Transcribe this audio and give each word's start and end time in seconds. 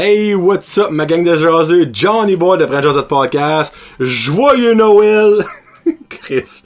Hey, 0.00 0.32
what's 0.32 0.78
up, 0.78 0.92
ma 0.92 1.06
gang 1.06 1.24
de 1.24 1.34
jaseux? 1.34 1.90
Johnny 1.92 2.36
Boy 2.36 2.56
de 2.56 2.66
Brand 2.66 2.84
Josette 2.84 3.08
Podcast. 3.08 3.74
Joyeux 3.98 4.74
Noël! 4.74 5.44
Chris. 6.08 6.62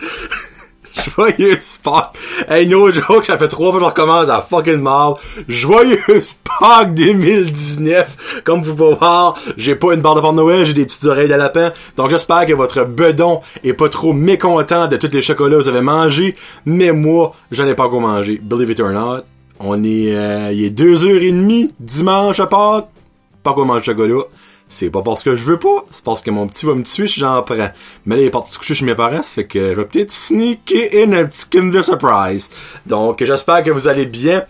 Joyeux 0.93 1.57
Spock. 1.63 2.15
Hey, 2.47 2.67
no 2.67 2.93
joke, 2.93 3.25
ça 3.25 3.39
fait 3.39 3.49
trois 3.49 3.71
fois 3.71 3.81
que 3.81 3.87
je 3.87 3.91
recommence 3.91 4.29
à 4.29 4.43
fucking 4.43 4.83
mal. 4.83 5.15
Joyeux 5.49 6.21
Spock 6.21 6.93
2019. 6.93 8.43
Comme 8.45 8.63
vous 8.63 8.75
pouvez 8.75 8.97
voir, 8.97 9.39
j'ai 9.57 9.77
pas 9.77 9.95
une 9.95 10.03
barre 10.03 10.17
de 10.17 10.21
porte 10.21 10.37
Noël, 10.37 10.67
j'ai 10.67 10.75
des 10.75 10.85
petites 10.85 11.07
oreilles 11.07 11.31
de 11.31 11.35
lapin. 11.35 11.73
Donc 11.97 12.11
j'espère 12.11 12.45
que 12.45 12.53
votre 12.53 12.85
bedon 12.85 13.41
est 13.65 13.73
pas 13.73 13.89
trop 13.89 14.13
mécontent 14.13 14.89
de 14.89 14.99
tous 14.99 15.11
les 15.11 15.23
chocolats 15.23 15.57
que 15.57 15.63
vous 15.63 15.69
avez 15.71 15.81
mangés. 15.81 16.37
Mais 16.67 16.93
moi, 16.93 17.35
j'en 17.51 17.67
ai 17.67 17.75
pas 17.75 17.85
encore 17.85 18.03
mangé. 18.03 18.39
Believe 18.43 18.73
it 18.73 18.81
or 18.81 18.91
not. 18.91 19.23
On 19.59 19.83
est, 19.85 20.15
euh, 20.15 20.51
il 20.53 20.65
est 20.65 20.71
deux 20.71 21.07
heures 21.07 21.23
et 21.23 21.33
demie, 21.33 21.73
dimanche 21.81 22.39
à 22.39 22.47
Pâques. 22.47 22.89
Pas 23.43 23.55
quoi 23.55 23.65
manger 23.65 23.85
chocolat. 23.85 24.25
C'est 24.69 24.89
pas 24.89 25.03
parce 25.03 25.23
que 25.23 25.37
je 25.37 25.43
veux 25.43 25.59
pas, 25.59 25.85
c'est 25.91 26.03
parce 26.03 26.23
que 26.23 26.31
mon 26.31 26.47
petit 26.47 26.65
va 26.65 26.75
me 26.75 26.83
tuer 26.83 27.07
si 27.07 27.21
j'en 27.21 27.43
prends. 27.43 27.71
Mais 28.07 28.17
là, 28.17 28.23
il 28.23 28.27
est 28.27 28.31
parti 28.31 28.53
se 28.53 28.59
coucher 28.59 28.75
chez 28.75 28.87
mes 28.87 28.95
parents, 28.95 29.23
ça 29.23 29.35
fait 29.35 29.47
que 29.47 29.71
je 29.71 29.75
vais 29.75 29.85
peut-être 29.85 30.11
sneaker 30.11 30.89
in 30.95 31.13
un 31.13 31.27
petit 31.27 31.47
Kinder 31.51 31.85
Surprise. 31.85 32.49
Donc, 32.87 33.23
j'espère 33.23 33.63
que 33.63 33.71
vous 33.71 33.87
allez 33.87 34.07
bien. 34.07 34.47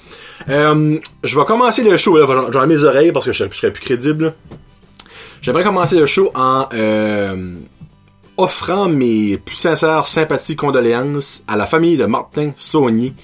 Euh, 0.48 0.96
je 1.24 1.38
vais 1.38 1.44
commencer 1.44 1.82
le 1.82 1.96
show, 1.96 2.16
là, 2.16 2.26
j'en 2.52 2.62
ai 2.62 2.66
mes 2.66 2.84
oreilles 2.84 3.10
parce 3.10 3.24
que 3.24 3.32
je, 3.32 3.48
serais 3.50 3.72
plus 3.72 3.82
crédible. 3.82 4.34
J'aimerais 5.40 5.64
commencer 5.64 5.98
le 5.98 6.06
show 6.06 6.30
en 6.36 6.68
euh, 6.72 7.56
offrant 8.36 8.88
mes 8.88 9.38
plus 9.38 9.56
sincères 9.56 10.06
sympathies, 10.06 10.56
condoléances 10.56 11.42
à 11.48 11.56
la 11.56 11.66
famille 11.66 11.96
de 11.96 12.04
Martin 12.04 12.52
Saunier, 12.56 13.14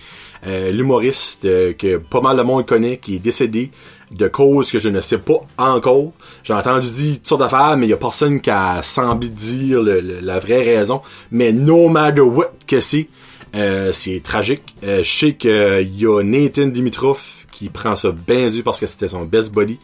euh, 0.47 0.71
l'humoriste 0.71 1.45
euh, 1.45 1.73
que 1.73 1.97
pas 1.97 2.21
mal 2.21 2.37
de 2.37 2.43
monde 2.43 2.67
connaît, 2.67 2.99
qui 2.99 3.17
est 3.17 3.19
décédé 3.19 3.71
de 4.11 4.29
causes 4.29 4.71
que 4.71 4.79
je 4.79 4.89
ne 4.89 5.01
sais 5.01 5.19
pas 5.19 5.41
encore. 5.57 6.13
J'ai 6.43 6.55
entendu 6.55 6.91
dire 6.91 7.15
toutes 7.17 7.27
sortes 7.27 7.41
d'affaires, 7.41 7.77
mais 7.77 7.87
il 7.87 7.91
y 7.91 7.95
a 7.95 7.99
personne 7.99 8.41
qui 8.41 8.51
a 8.51 8.83
semblé 8.83 9.29
dire 9.29 9.83
la 9.83 10.39
vraie 10.39 10.63
raison. 10.63 11.03
Mais 11.31 11.53
no 11.53 11.89
matter 11.89 12.23
what 12.23 12.53
que 12.67 12.81
c'est, 12.81 13.09
euh, 13.55 13.93
c'est 13.93 14.21
tragique. 14.23 14.75
Euh, 14.85 15.03
je 15.03 15.11
sais 15.11 15.35
qu'il 15.35 15.91
y 15.97 16.07
a 16.07 16.23
Nathan 16.23 16.67
Dimitrov 16.67 17.47
qui 17.51 17.69
prend 17.69 17.97
ça 17.97 18.13
bien 18.13 18.51
dur 18.51 18.63
parce 18.65 18.81
que 18.81 18.87
c'était 18.87 19.09
son 19.09 19.25
best 19.25 19.53
body. 19.53 19.79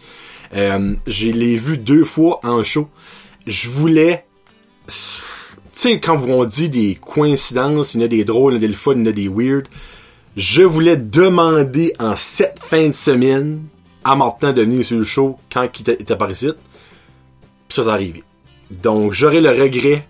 Euh, 0.54 0.94
je 1.06 1.28
l'ai 1.28 1.56
vu 1.56 1.78
deux 1.78 2.04
fois 2.04 2.40
en 2.44 2.62
show. 2.62 2.88
Je 3.46 3.68
voulais... 3.68 4.24
Tu 4.86 4.92
sais, 5.72 5.98
quand 5.98 6.22
on 6.28 6.44
dit 6.44 6.68
des 6.68 6.94
coïncidences, 7.00 7.94
il 7.94 8.00
y 8.00 8.02
en 8.04 8.06
a 8.06 8.08
des 8.08 8.24
drôles, 8.24 8.54
il 8.54 8.56
y 8.56 8.60
en 8.60 8.64
a 8.64 8.68
des 8.68 8.74
fun, 8.74 8.92
il 8.92 8.98
y 8.98 9.02
en 9.02 9.06
a 9.06 9.12
des 9.12 9.28
weird. 9.28 9.66
Je 10.36 10.62
voulais 10.62 10.96
demander 10.96 11.94
en 11.98 12.16
cette 12.16 12.60
fin 12.60 12.88
de 12.88 12.92
semaine 12.92 13.62
à 14.04 14.16
Martin 14.16 14.52
de 14.52 14.62
venir 14.62 14.84
sur 14.84 14.98
le 14.98 15.04
show 15.04 15.38
quand 15.52 15.68
il 15.80 15.90
était 15.90 16.16
par 16.16 16.30
ici. 16.30 16.50
Puis 17.68 17.74
ça, 17.74 17.82
ça 17.82 17.92
arrivé. 17.92 18.22
Donc, 18.70 19.12
j'aurai 19.12 19.40
le 19.40 19.50
regret 19.50 20.06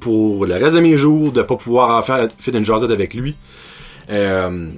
pour 0.00 0.46
le 0.46 0.54
reste 0.54 0.76
de 0.76 0.80
mes 0.80 0.96
jours 0.96 1.32
de 1.32 1.42
pas 1.42 1.56
pouvoir 1.56 2.04
faire, 2.04 2.28
faire 2.38 2.56
une 2.56 2.64
jasette 2.64 2.90
avec 2.90 3.14
lui. 3.14 3.34
Euh, 4.10 4.70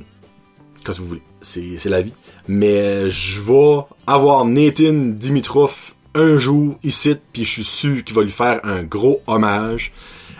que 0.86 0.92
vous 0.92 1.06
voulez? 1.06 1.22
C'est 1.42 1.86
la 1.86 2.00
vie. 2.00 2.12
Mais 2.48 3.10
je 3.10 3.40
vais 3.40 3.78
avoir 4.06 4.44
Nathan 4.44 4.92
Dimitrov 4.92 5.94
un 6.14 6.38
jour 6.38 6.76
ici, 6.82 7.16
puis 7.32 7.44
je 7.44 7.50
suis 7.50 7.64
sûr 7.64 8.04
qu'il 8.04 8.14
va 8.14 8.22
lui 8.22 8.30
faire 8.30 8.60
un 8.64 8.82
gros 8.82 9.20
hommage. 9.26 9.92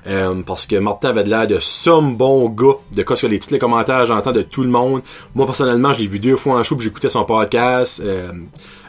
Euh, 0.07 0.43
parce 0.43 0.67
que 0.67 0.77
Martin 0.77 1.09
avait 1.09 1.25
l'air 1.25 1.47
de 1.47 1.59
somme 1.59 2.17
bon 2.17 2.49
gars, 2.49 2.77
de 2.93 3.03
quoi 3.03 3.17
les, 3.25 3.41
tous 3.41 3.51
les 3.51 3.59
commentaires 3.59 4.07
j'entends 4.07 4.33
de 4.33 4.43
tout 4.43 4.63
le 4.63 4.69
monde. 4.69 5.03
Moi 5.35 5.47
personnellement, 5.47 5.93
je 5.93 6.01
l'ai 6.01 6.07
vu 6.07 6.21
deux 6.21 6.37
fois 6.37 6.55
en 6.55 6.63
show, 6.63 6.77
puis 6.77 6.85
j'écoutais 6.85 7.09
son 7.09 7.25
podcast, 7.25 8.01
euh, 8.05 8.31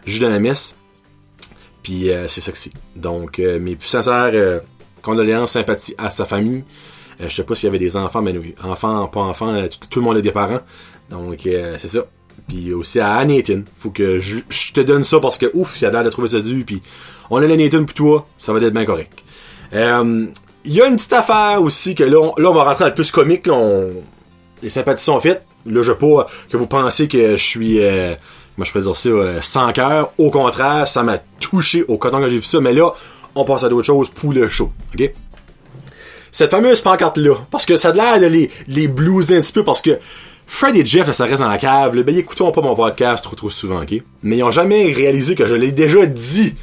Julien 0.06 0.38
Messe. 0.40 0.76
Puis 1.82 2.12
euh, 2.12 2.28
c'est 2.28 2.42
ça 2.42 2.52
que 2.52 2.58
c'est. 2.58 2.72
Donc 2.96 3.40
euh, 3.40 3.60
mes 3.60 3.76
plus 3.76 3.88
sincères 3.88 4.62
condoléances, 5.02 5.52
sympathie 5.52 5.96
à 5.98 6.12
sa 6.12 6.26
famille. 6.26 6.64
je 7.20 7.30
sais 7.30 7.44
pas 7.44 7.56
s'il 7.56 7.68
y 7.68 7.70
avait 7.70 7.80
des 7.80 7.96
enfants, 7.96 8.22
mais 8.22 8.38
oui, 8.38 8.54
enfants, 8.64 9.08
pas 9.08 9.22
enfants, 9.22 9.56
tout, 9.90 10.00
le 10.00 10.06
monde 10.06 10.18
a 10.18 10.22
des 10.22 10.32
parents. 10.32 10.62
Donc 11.10 11.40
c'est 11.44 11.88
ça. 11.88 12.06
Puis 12.48 12.74
aussi 12.74 13.00
à 13.00 13.26
Nathan. 13.26 13.62
Faut 13.78 13.90
que 13.90 14.20
je, 14.20 14.40
te 14.74 14.82
donne 14.82 15.04
ça 15.04 15.20
parce 15.20 15.38
que 15.38 15.50
ouf, 15.54 15.82
il 15.82 15.86
a 15.86 15.92
l'air 15.92 16.04
de 16.04 16.10
trouver 16.10 16.28
ça 16.28 16.40
dur. 16.40 16.64
Puis 16.66 16.84
on 17.30 17.42
a 17.42 17.48
le 17.48 17.56
Nathan 17.56 17.84
pour 17.86 17.94
toi, 17.94 18.28
ça 18.38 18.54
va 18.54 18.60
être 18.60 18.74
bien 18.74 18.86
correct. 18.86 19.24
Euh, 19.74 20.28
il 20.68 20.74
y 20.74 20.82
a 20.82 20.88
une 20.88 20.98
petite 20.98 21.14
affaire 21.14 21.62
aussi 21.62 21.96
que 21.96 22.04
là, 22.04 22.20
on, 22.20 22.34
là, 22.40 22.50
on 22.50 22.54
va 22.54 22.64
rentrer 22.64 22.84
dans 22.84 22.90
le 22.90 22.94
plus 22.94 23.12
comique. 23.12 23.48
Là, 23.48 23.88
les 24.62 24.70
sympathies 24.70 25.04
sont 25.04 25.20
faites. 25.20 25.44
Là, 25.66 25.82
je 25.82 25.92
veux 25.92 25.98
pas 25.98 26.28
que 26.50 26.58
vous 26.58 26.68
pensiez 26.68 27.08
que 27.08 27.38
je 27.38 27.44
suis, 27.44 27.82
euh, 27.82 28.14
moi 28.58 28.66
je 28.66 28.72
peux 28.72 28.82
dire 28.82 28.96
ça, 28.96 29.10
euh, 29.10 29.42
sans 29.42 29.72
cœur. 29.72 30.12
Au 30.18 30.30
contraire, 30.30 30.88
ça 30.88 31.04
m'a 31.04 31.20
touché 31.40 31.86
au 31.88 31.98
coton 31.98 32.20
que 32.20 32.30
j'ai 32.30 32.38
vu 32.38 32.44
ça. 32.44 32.60
Mais 32.60 32.74
là, 32.74 32.92
on 33.36 33.46
passe 33.46 33.64
à 33.64 33.70
d'autres 33.70 33.86
choses 33.86 34.10
pour 34.10 34.34
le 34.34 34.50
show. 34.50 34.72
OK? 34.94 35.10
Cette 36.32 36.52
fameuse 36.52 36.82
pancarte-là, 36.82 37.36
parce 37.50 37.66
que 37.66 37.78
ça 37.78 37.90
a 37.90 37.94
l'air 37.94 38.20
de 38.20 38.26
les, 38.26 38.52
les 38.68 38.88
blueser 38.88 39.38
un 39.38 39.42
petit 39.42 39.54
peu, 39.54 39.64
parce 39.64 39.82
que 39.82 39.98
Fred 40.46 40.76
et 40.76 40.86
Jeff, 40.86 41.10
ça 41.12 41.26
reste 41.26 41.42
dans 41.42 41.50
la 41.50 41.58
cave. 41.58 41.96
Là, 41.96 42.04
ben, 42.04 42.16
écoutons 42.18 42.52
pas 42.52 42.62
mon 42.62 42.76
podcast 42.76 43.24
trop 43.24 43.36
trop 43.36 43.50
souvent, 43.50 43.82
OK? 43.82 44.02
Mais 44.22 44.38
ils 44.38 44.44
ont 44.44 44.52
jamais 44.52 44.92
réalisé 44.92 45.34
que 45.36 45.48
je 45.48 45.56
l'ai 45.56 45.72
déjà 45.72 46.06
dit 46.06 46.56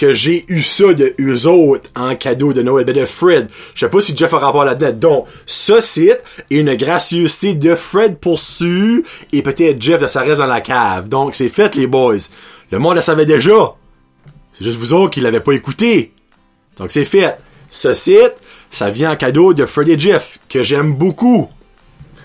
que 0.00 0.14
j'ai 0.14 0.46
eu 0.48 0.62
ça 0.62 0.94
de 0.94 1.12
eux 1.20 1.46
autres 1.46 1.90
en 1.94 2.16
cadeau 2.16 2.54
de 2.54 2.62
Noël. 2.62 2.86
Ben 2.86 2.96
de 2.96 3.04
Fred. 3.04 3.50
Je 3.74 3.80
sais 3.80 3.90
pas 3.90 4.00
si 4.00 4.16
Jeff 4.16 4.32
a 4.32 4.38
rapport 4.38 4.64
là-dedans. 4.64 4.92
Donc, 4.92 5.26
ce 5.44 5.82
site 5.82 6.22
est 6.50 6.56
une 6.56 6.74
gracieuseté 6.74 7.52
de 7.52 7.74
Fred 7.74 8.16
poursu 8.16 9.04
et 9.34 9.42
peut-être 9.42 9.82
Jeff 9.82 10.00
de 10.00 10.06
ça 10.06 10.22
reste 10.22 10.40
dans 10.40 10.46
la 10.46 10.62
cave. 10.62 11.10
Donc, 11.10 11.34
c'est 11.34 11.50
fait, 11.50 11.74
les 11.74 11.86
boys. 11.86 12.16
Le 12.70 12.78
monde 12.78 12.94
le 12.94 13.02
savait 13.02 13.26
déjà. 13.26 13.74
C'est 14.54 14.64
juste 14.64 14.78
vous 14.78 14.94
autres 14.94 15.10
qui 15.10 15.20
l'avez 15.20 15.40
pas 15.40 15.52
écouté. 15.52 16.14
Donc, 16.78 16.90
c'est 16.90 17.04
fait. 17.04 17.36
Ce 17.68 17.92
site, 17.92 18.36
ça 18.70 18.88
vient 18.88 19.12
en 19.12 19.16
cadeau 19.16 19.52
de 19.52 19.66
Fred 19.66 19.90
et 19.90 19.98
Jeff, 19.98 20.38
que 20.48 20.62
j'aime 20.62 20.94
beaucoup. 20.94 21.50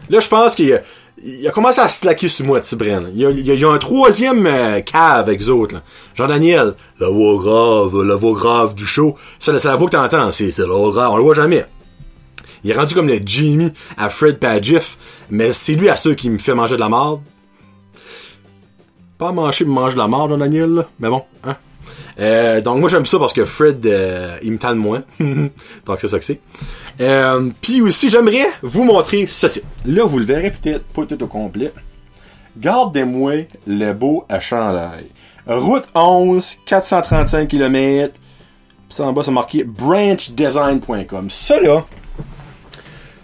Là, 0.10 0.22
je 0.22 0.30
pense 0.30 0.56
qu'il 0.56 0.68
y 0.68 0.74
a 0.74 0.82
il 1.26 1.48
a 1.48 1.52
commencé 1.52 1.82
à 1.82 1.90
slacker 1.90 2.30
sur 2.30 2.46
moi, 2.46 2.62
Tibren. 2.62 3.10
Il 3.16 3.20
y 3.20 3.26
a, 3.26 3.32
il 3.32 3.46
y 3.48 3.66
a, 3.66 3.70
un 3.70 3.78
troisième 3.80 4.46
euh, 4.46 4.82
cave 4.82 5.28
avec 5.28 5.42
eux 5.42 5.50
autres. 5.50 5.82
Jean-Daniel, 6.14 6.76
la 7.00 7.10
voix 7.10 7.36
grave, 7.38 8.04
la 8.04 8.16
voix 8.16 8.34
grave 8.34 8.76
du 8.76 8.86
show. 8.86 9.16
C'est 9.40 9.52
la 9.52 9.76
voix 9.76 9.88
que 9.88 9.96
t'entends. 9.96 10.30
C'est, 10.32 10.52
c'est 10.52 10.62
la 10.62 10.68
voix 10.68 10.92
grave. 10.92 11.12
On 11.14 11.18
le 11.18 11.24
voit 11.24 11.34
jamais. 11.34 11.66
Il 12.64 12.70
est 12.70 12.76
rendu 12.76 12.94
comme 12.94 13.08
le 13.08 13.20
Jimmy 13.26 13.72
à 13.98 14.10
Fred 14.10 14.38
Padgif. 14.38 14.98
Mais 15.32 15.52
c'est 15.52 15.74
lui 15.74 15.90
à 15.90 15.96
ceux 15.96 16.14
qui 16.14 16.30
me 16.30 16.38
fait 16.38 16.54
manger 16.54 16.76
de 16.76 16.82
la 16.82 16.90
marde. 16.90 17.22
Pas 19.18 19.32
manger, 19.32 19.66
me 19.66 19.72
manger 19.72 19.96
de 19.96 20.00
la 20.00 20.08
marde, 20.08 20.30
Jean-Daniel, 20.30 20.86
Mais 21.00 21.10
bon, 21.10 21.24
hein. 21.44 21.56
Euh, 22.18 22.62
donc 22.62 22.80
moi 22.80 22.90
j'aime 22.90 23.06
ça 23.06 23.20
parce 23.20 23.34
que 23.34 23.44
Fred 23.44 23.86
euh, 23.86 24.38
il 24.42 24.54
me 24.54 24.58
tente 24.58 24.78
moins. 24.78 25.04
donc 25.20 26.00
c'est 26.00 26.08
ça 26.08 26.18
que 26.18 26.24
c'est. 26.24 26.40
Euh, 27.02 27.50
Puis 27.62 27.82
aussi 27.82 28.10
j'aimerais 28.10 28.48
vous 28.62 28.84
montrer 28.84 29.28
ceci. 29.28 29.62
Là 29.86 30.06
vous 30.06 30.20
le 30.20 30.26
verrez 30.26 30.52
peut-être 30.52 30.86
pas 30.86 31.06
tout 31.06 31.22
au 31.22 31.28
complet. 31.28 31.74
Gardez-moi 32.58 33.48
le 33.68 33.92
beau 33.92 34.26
à 34.30 34.40
chandail. 34.40 35.08
Route 35.46 35.86
11, 35.94 36.58
435 36.66 37.50
km. 37.50 38.14
Puis 38.90 39.04
en 39.04 39.12
bas 39.12 39.24
c'est 39.24 39.32
marqué 39.32 39.64
branchdesign.com. 39.66 41.30
Ça 41.30 41.60
là, 41.60 41.86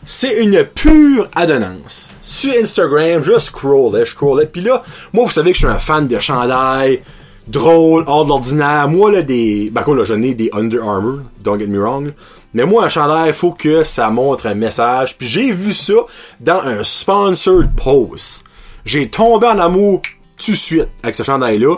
c'est 0.03 0.43
une 0.43 0.65
pure 0.65 1.29
adonnance. 1.33 2.09
Sur 2.21 2.53
Instagram, 2.61 3.21
je 3.21 3.39
scrollais, 3.39 4.05
je 4.05 4.11
scrollais. 4.11 4.47
Puis 4.47 4.61
là, 4.61 4.83
moi 5.13 5.23
vous 5.23 5.31
savez 5.31 5.51
que 5.51 5.57
je 5.57 5.65
suis 5.65 5.73
un 5.73 5.79
fan 5.79 6.07
de 6.07 6.19
chandail 6.19 7.01
drôle, 7.47 8.03
hors 8.07 8.23
de 8.23 8.29
l'ordinaire. 8.29 8.87
Moi, 8.87 9.11
là, 9.11 9.21
des... 9.21 9.69
Ben 9.71 9.83
quoi, 9.83 9.95
là, 9.95 10.03
j'en 10.03 10.21
ai 10.21 10.33
des 10.33 10.49
Under 10.53 10.83
Armour, 10.83 11.19
don't 11.41 11.59
get 11.59 11.67
me 11.67 11.79
wrong. 11.79 12.13
Mais 12.53 12.65
moi, 12.65 12.85
un 12.85 12.89
chandail, 12.89 13.33
faut 13.33 13.51
que 13.51 13.83
ça 13.83 14.09
montre 14.09 14.47
un 14.47 14.55
message. 14.55 15.17
Puis 15.17 15.27
j'ai 15.27 15.51
vu 15.51 15.73
ça 15.73 15.93
dans 16.39 16.61
un 16.61 16.83
sponsored 16.83 17.69
post. 17.75 18.43
J'ai 18.85 19.09
tombé 19.09 19.47
en 19.47 19.59
amour 19.59 20.01
tout 20.37 20.51
de 20.51 20.55
suite 20.55 20.87
avec 21.03 21.15
ce 21.15 21.23
chandail-là. 21.23 21.75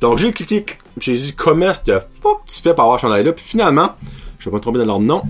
Donc 0.00 0.18
j'ai 0.18 0.32
cliqué, 0.32 0.64
j'ai 0.98 1.14
dit 1.14 1.34
comment 1.34 1.72
de 1.86 1.98
fuck 2.20 2.40
tu 2.46 2.60
fais 2.60 2.74
pour 2.74 2.84
avoir 2.84 2.98
ce 2.98 3.02
chandail-là. 3.02 3.32
Puis 3.32 3.44
finalement, 3.44 3.92
je 4.38 4.46
vais 4.46 4.50
pas 4.50 4.56
me 4.56 4.62
tromper 4.62 4.78
dans 4.78 4.84
leur 4.84 5.00
nom. 5.00 5.22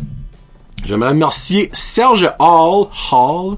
J'aimerais 0.84 1.10
remercier 1.10 1.70
Serge 1.72 2.30
Hall, 2.38 2.86
Hall 3.12 3.56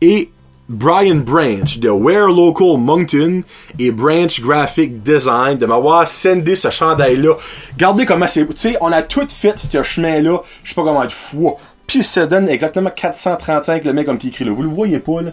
et 0.00 0.30
Brian 0.68 1.16
Branch 1.16 1.78
de 1.78 1.88
Wear 1.88 2.28
Local 2.28 2.76
Moncton 2.78 3.42
et 3.78 3.92
Branch 3.92 4.40
Graphic 4.40 5.02
Design 5.02 5.58
de 5.58 5.66
m'avoir 5.66 6.08
sendé 6.08 6.56
ce 6.56 6.70
chandail-là. 6.70 7.34
Regardez 7.74 8.04
comment 8.04 8.26
c'est... 8.26 8.44
Tu 8.46 8.56
sais, 8.56 8.76
on 8.80 8.90
a 8.90 9.02
tout 9.02 9.28
fait 9.28 9.56
ce 9.58 9.82
chemin-là, 9.82 10.40
je 10.64 10.68
sais 10.68 10.74
pas 10.74 10.82
comment 10.82 11.04
être 11.04 11.12
fou. 11.12 11.54
Puis 11.86 12.02
ça 12.02 12.26
donne 12.26 12.48
exactement 12.48 12.90
435 12.90 13.84
le 13.84 13.92
mec 13.92 14.06
comme 14.06 14.18
qui 14.18 14.28
écrit 14.28 14.44
là. 14.44 14.50
Vous 14.52 14.62
le 14.62 14.68
voyez 14.68 14.98
pas, 14.98 15.22
là? 15.22 15.30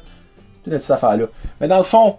Toute 0.64 0.80
cette 0.80 0.92
affaire-là. 0.92 1.26
Mais 1.60 1.68
dans 1.68 1.80
le 1.80 1.84
fond, 1.84 2.18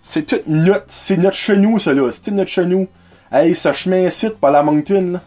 c'est 0.00 0.24
tout 0.24 0.40
notre... 0.46 0.84
C'est 0.86 1.16
notre 1.16 1.36
chenou, 1.36 1.80
ça, 1.80 1.92
là. 1.92 2.08
C'est 2.10 2.30
notre 2.30 2.50
chenou. 2.50 2.86
Hey, 3.32 3.56
ce 3.56 3.72
chemin-ci, 3.72 4.30
pas 4.40 4.52
la 4.52 4.62
Moncton, 4.62 5.14
là. 5.14 5.22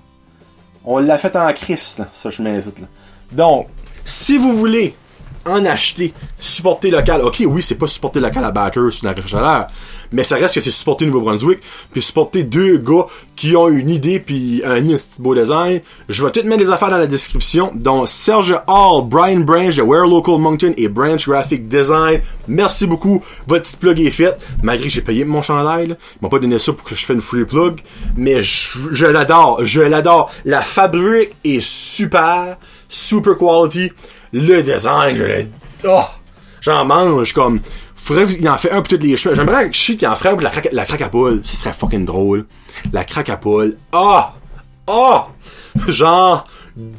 On 0.85 0.99
l'a 0.99 1.17
fait 1.17 1.35
en 1.35 1.51
Christ, 1.51 1.99
là, 1.99 2.07
ce 2.13 2.29
chemin-ci, 2.29 2.69
là. 2.79 2.87
Donc, 3.33 3.67
si 4.05 4.37
vous 4.37 4.53
voulez 4.53 4.95
en 5.45 5.65
acheter. 5.65 6.13
Supporter 6.39 6.91
local. 6.91 7.21
Ok, 7.21 7.43
oui, 7.45 7.61
c'est 7.61 7.75
pas 7.75 7.87
supporter 7.87 8.19
local 8.19 8.43
à 8.43 8.51
Bathurst 8.51 9.03
ou 9.03 9.05
la 9.05 9.15
chaleur. 9.25 9.67
Mais 10.11 10.23
ça 10.23 10.35
reste 10.35 10.55
que 10.55 10.61
c'est 10.61 10.71
supporter 10.71 11.05
Nouveau-Brunswick. 11.05 11.59
Puis 11.91 12.01
supporter 12.01 12.43
deux 12.43 12.77
gars 12.77 13.05
qui 13.35 13.55
ont 13.55 13.69
une 13.69 13.89
idée 13.89 14.19
puis 14.19 14.61
un 14.65 14.81
petit 14.81 15.21
beau 15.21 15.35
design. 15.35 15.81
Je 16.09 16.25
vais 16.25 16.31
tout 16.31 16.43
mettre 16.43 16.61
les 16.61 16.69
affaires 16.69 16.89
dans 16.89 16.97
la 16.97 17.07
description. 17.07 17.71
Donc, 17.73 18.07
Serge 18.07 18.59
Hall, 18.67 19.03
Brian 19.05 19.41
Branch 19.41 19.75
de 19.75 19.81
Wear 19.81 20.07
Local 20.07 20.37
Moncton 20.39 20.73
et 20.77 20.87
Branch 20.87 21.27
Graphic 21.27 21.67
Design. 21.67 22.21
Merci 22.47 22.87
beaucoup. 22.87 23.23
Votre 23.47 23.63
petit 23.63 23.77
plug 23.77 23.99
est 24.01 24.11
fait. 24.11 24.37
Malgré 24.63 24.87
que 24.87 24.93
j'ai 24.93 25.01
payé 25.01 25.25
mon 25.25 25.41
chandail. 25.41 25.89
Ils 25.89 25.97
m'ont 26.21 26.29
pas 26.29 26.39
donné 26.39 26.59
ça 26.59 26.73
pour 26.73 26.87
que 26.87 26.95
je 26.95 27.05
fasse 27.05 27.15
une 27.15 27.21
free 27.21 27.45
plug. 27.45 27.81
Mais 28.15 28.41
je 28.41 29.05
l'adore. 29.05 29.63
Je 29.63 29.81
l'adore. 29.81 30.31
La 30.45 30.61
fabrique 30.61 31.35
est 31.43 31.61
super. 31.61 32.57
Super 32.87 33.37
quality. 33.37 33.91
Le 34.33 34.61
design, 34.61 35.15
je 35.15 35.23
l'ai... 35.23 35.47
Oh! 35.87 36.03
J'en 36.61 36.85
mange 36.85 37.33
comme... 37.33 37.59
Faudrait 37.95 38.27
qu'il 38.27 38.47
en 38.47 38.57
fait 38.57 38.71
un 38.71 38.81
pour 38.81 38.87
toutes 38.87 39.03
les 39.03 39.17
cheveux. 39.17 39.35
J'aimerais 39.35 39.69
que 39.69 39.75
qu'il 39.75 40.07
en 40.07 40.15
ferait 40.15 40.29
un 40.29 40.33
pour 40.33 40.41
la 40.41 40.51
craque, 40.51 40.69
la 40.71 40.83
à 40.83 41.09
poule. 41.09 41.41
Ce 41.43 41.55
serait 41.55 41.73
fucking 41.73 42.05
drôle. 42.05 42.45
La 42.93 43.03
craque 43.03 43.29
à 43.29 43.37
poule. 43.37 43.77
Ah! 43.91 44.33
Ah! 44.87 45.27
Genre 45.87 46.45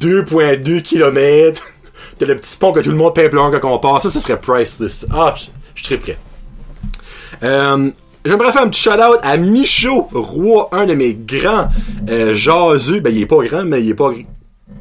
2.2 0.00 0.82
km. 0.82 1.62
T'as 2.18 2.26
le 2.26 2.36
petit 2.36 2.56
pont 2.56 2.72
que 2.72 2.80
tout 2.80 2.90
le 2.90 2.96
monde 2.96 3.14
paye 3.14 3.28
plein 3.28 3.50
quand 3.50 3.72
on 3.72 3.78
passe. 3.78 4.04
Ça, 4.04 4.10
ce 4.10 4.20
serait 4.20 4.40
priceless. 4.40 5.06
Ah, 5.12 5.34
je, 5.36 5.46
je 5.74 5.84
très 5.84 5.98
prêt. 5.98 6.18
Euh, 7.42 7.90
J'aimerais 8.26 8.50
faire 8.50 8.62
un 8.62 8.68
petit 8.68 8.82
shout-out 8.82 9.20
à 9.22 9.36
Michaud 9.36 10.08
Roi, 10.12 10.68
un 10.72 10.86
de 10.86 10.94
mes 10.94 11.14
grands 11.14 11.68
euh. 12.08 12.34
Ben, 13.00 13.14
il 13.14 13.22
est 13.22 13.26
pas 13.26 13.44
grand, 13.44 13.64
mais 13.64 13.80
il 13.80 13.90
est 13.90 13.94
pas 13.94 14.10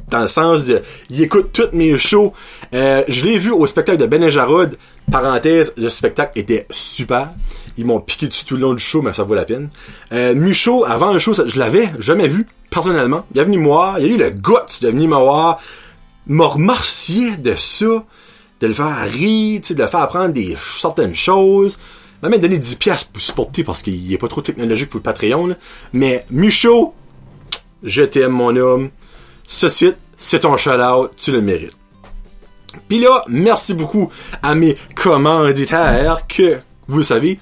dans 0.08 0.20
le 0.20 0.28
sens 0.28 0.64
de 0.64 0.82
il 1.10 1.22
écoute 1.22 1.50
toutes 1.52 1.72
mes 1.72 1.96
shows. 1.96 2.32
Euh, 2.74 3.02
je 3.08 3.24
l'ai 3.24 3.38
vu 3.38 3.50
au 3.50 3.66
spectacle 3.66 3.98
de 3.98 4.06
Ben 4.06 4.28
Jarod. 4.28 4.76
Parenthèse, 5.10 5.74
le 5.76 5.88
spectacle 5.88 6.38
était 6.38 6.66
super. 6.70 7.32
Ils 7.78 7.84
m'ont 7.84 8.00
piqué 8.00 8.26
dessus 8.26 8.44
tout 8.44 8.56
le 8.56 8.62
long 8.62 8.74
du 8.74 8.82
show, 8.82 9.02
mais 9.02 9.12
ça 9.12 9.22
vaut 9.22 9.34
la 9.34 9.44
peine. 9.44 9.68
Euh, 10.12 10.34
Michaud, 10.34 10.84
avant 10.84 11.12
le 11.12 11.18
show, 11.18 11.32
je 11.34 11.58
l'avais 11.58 11.90
jamais 11.98 12.26
vu, 12.26 12.46
personnellement. 12.70 13.24
Il 13.34 13.40
est 13.40 13.44
venu 13.44 13.58
me 13.58 13.64
voir, 13.64 13.98
il 14.00 14.10
a 14.10 14.14
eu 14.14 14.18
le 14.18 14.30
goût 14.30 14.56
de 14.80 14.88
venir 14.88 15.08
me 15.08 15.16
voir, 15.16 15.60
m'a 16.26 16.46
remercié 16.46 17.36
de 17.36 17.54
ça, 17.54 18.04
de 18.60 18.66
le 18.66 18.74
faire 18.74 19.06
rire, 19.08 19.60
de 19.68 19.74
le 19.74 19.86
faire 19.86 20.00
apprendre 20.00 20.32
des 20.32 20.56
certaines 20.58 21.14
choses. 21.14 21.78
Il 22.22 22.24
m'a 22.24 22.28
même 22.30 22.40
donné 22.40 22.58
10 22.58 22.76
piastres 22.76 23.12
pour 23.12 23.22
supporter 23.22 23.62
parce 23.62 23.82
qu'il 23.82 24.12
est 24.12 24.18
pas 24.18 24.28
trop 24.28 24.40
technologique 24.40 24.88
pour 24.88 24.98
le 24.98 25.02
Patreon. 25.02 25.54
Mais 25.92 26.24
Michaud, 26.30 26.94
je 27.82 28.02
t'aime 28.02 28.32
mon 28.32 28.56
homme. 28.56 28.90
Ce 29.46 29.68
site, 29.68 29.96
c'est 30.16 30.40
ton 30.40 30.56
shout-out, 30.56 31.10
tu 31.16 31.32
le 31.32 31.40
mérites. 31.40 31.76
Puis 32.88 33.00
là, 33.00 33.24
merci 33.28 33.74
beaucoup 33.74 34.10
à 34.42 34.54
mes 34.54 34.76
commanditaires 34.94 36.26
que, 36.26 36.58
vous 36.88 37.02
savez, 37.02 37.38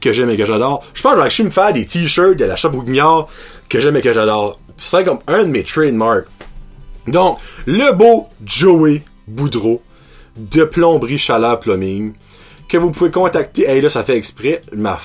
que 0.00 0.12
j'aime 0.12 0.30
et 0.30 0.36
que 0.36 0.46
j'adore. 0.46 0.82
Je 0.94 1.02
pense 1.02 1.14
que 1.14 1.28
je 1.28 1.42
vais 1.42 1.44
me 1.44 1.52
faire 1.52 1.72
des 1.72 1.84
t-shirts 1.84 2.36
de 2.36 2.44
la 2.44 2.56
shop 2.56 2.84
que 3.68 3.80
j'aime 3.80 3.96
et 3.96 4.00
que 4.00 4.12
j'adore. 4.12 4.58
C'est 4.76 5.04
comme 5.04 5.18
un 5.26 5.44
de 5.44 5.48
mes 5.48 5.62
trademarks. 5.62 6.26
Donc, 7.06 7.38
le 7.66 7.92
beau 7.92 8.28
Joey 8.44 9.02
Boudreau 9.26 9.82
de 10.36 10.64
Plomberie 10.64 11.18
Chaleur 11.18 11.60
Plumbing 11.60 12.14
que 12.68 12.76
vous 12.78 12.90
pouvez 12.90 13.10
contacter. 13.10 13.68
Hey, 13.68 13.80
là, 13.80 13.90
ça 13.90 14.02
fait 14.02 14.16
exprès. 14.16 14.62
Ma, 14.74 14.98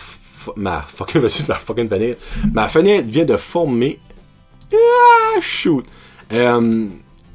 ma 0.56 0.81
fucking, 0.81 1.21
ma 1.47 1.56
fucking 1.56 1.89
fenêtre. 1.89 2.21
Ma 2.53 2.68
fenêtre 2.68 3.07
vient 3.09 3.25
de 3.25 3.38
former. 3.38 4.00
Ah, 4.73 5.39
shoot. 5.41 5.85
Euh, 6.31 6.88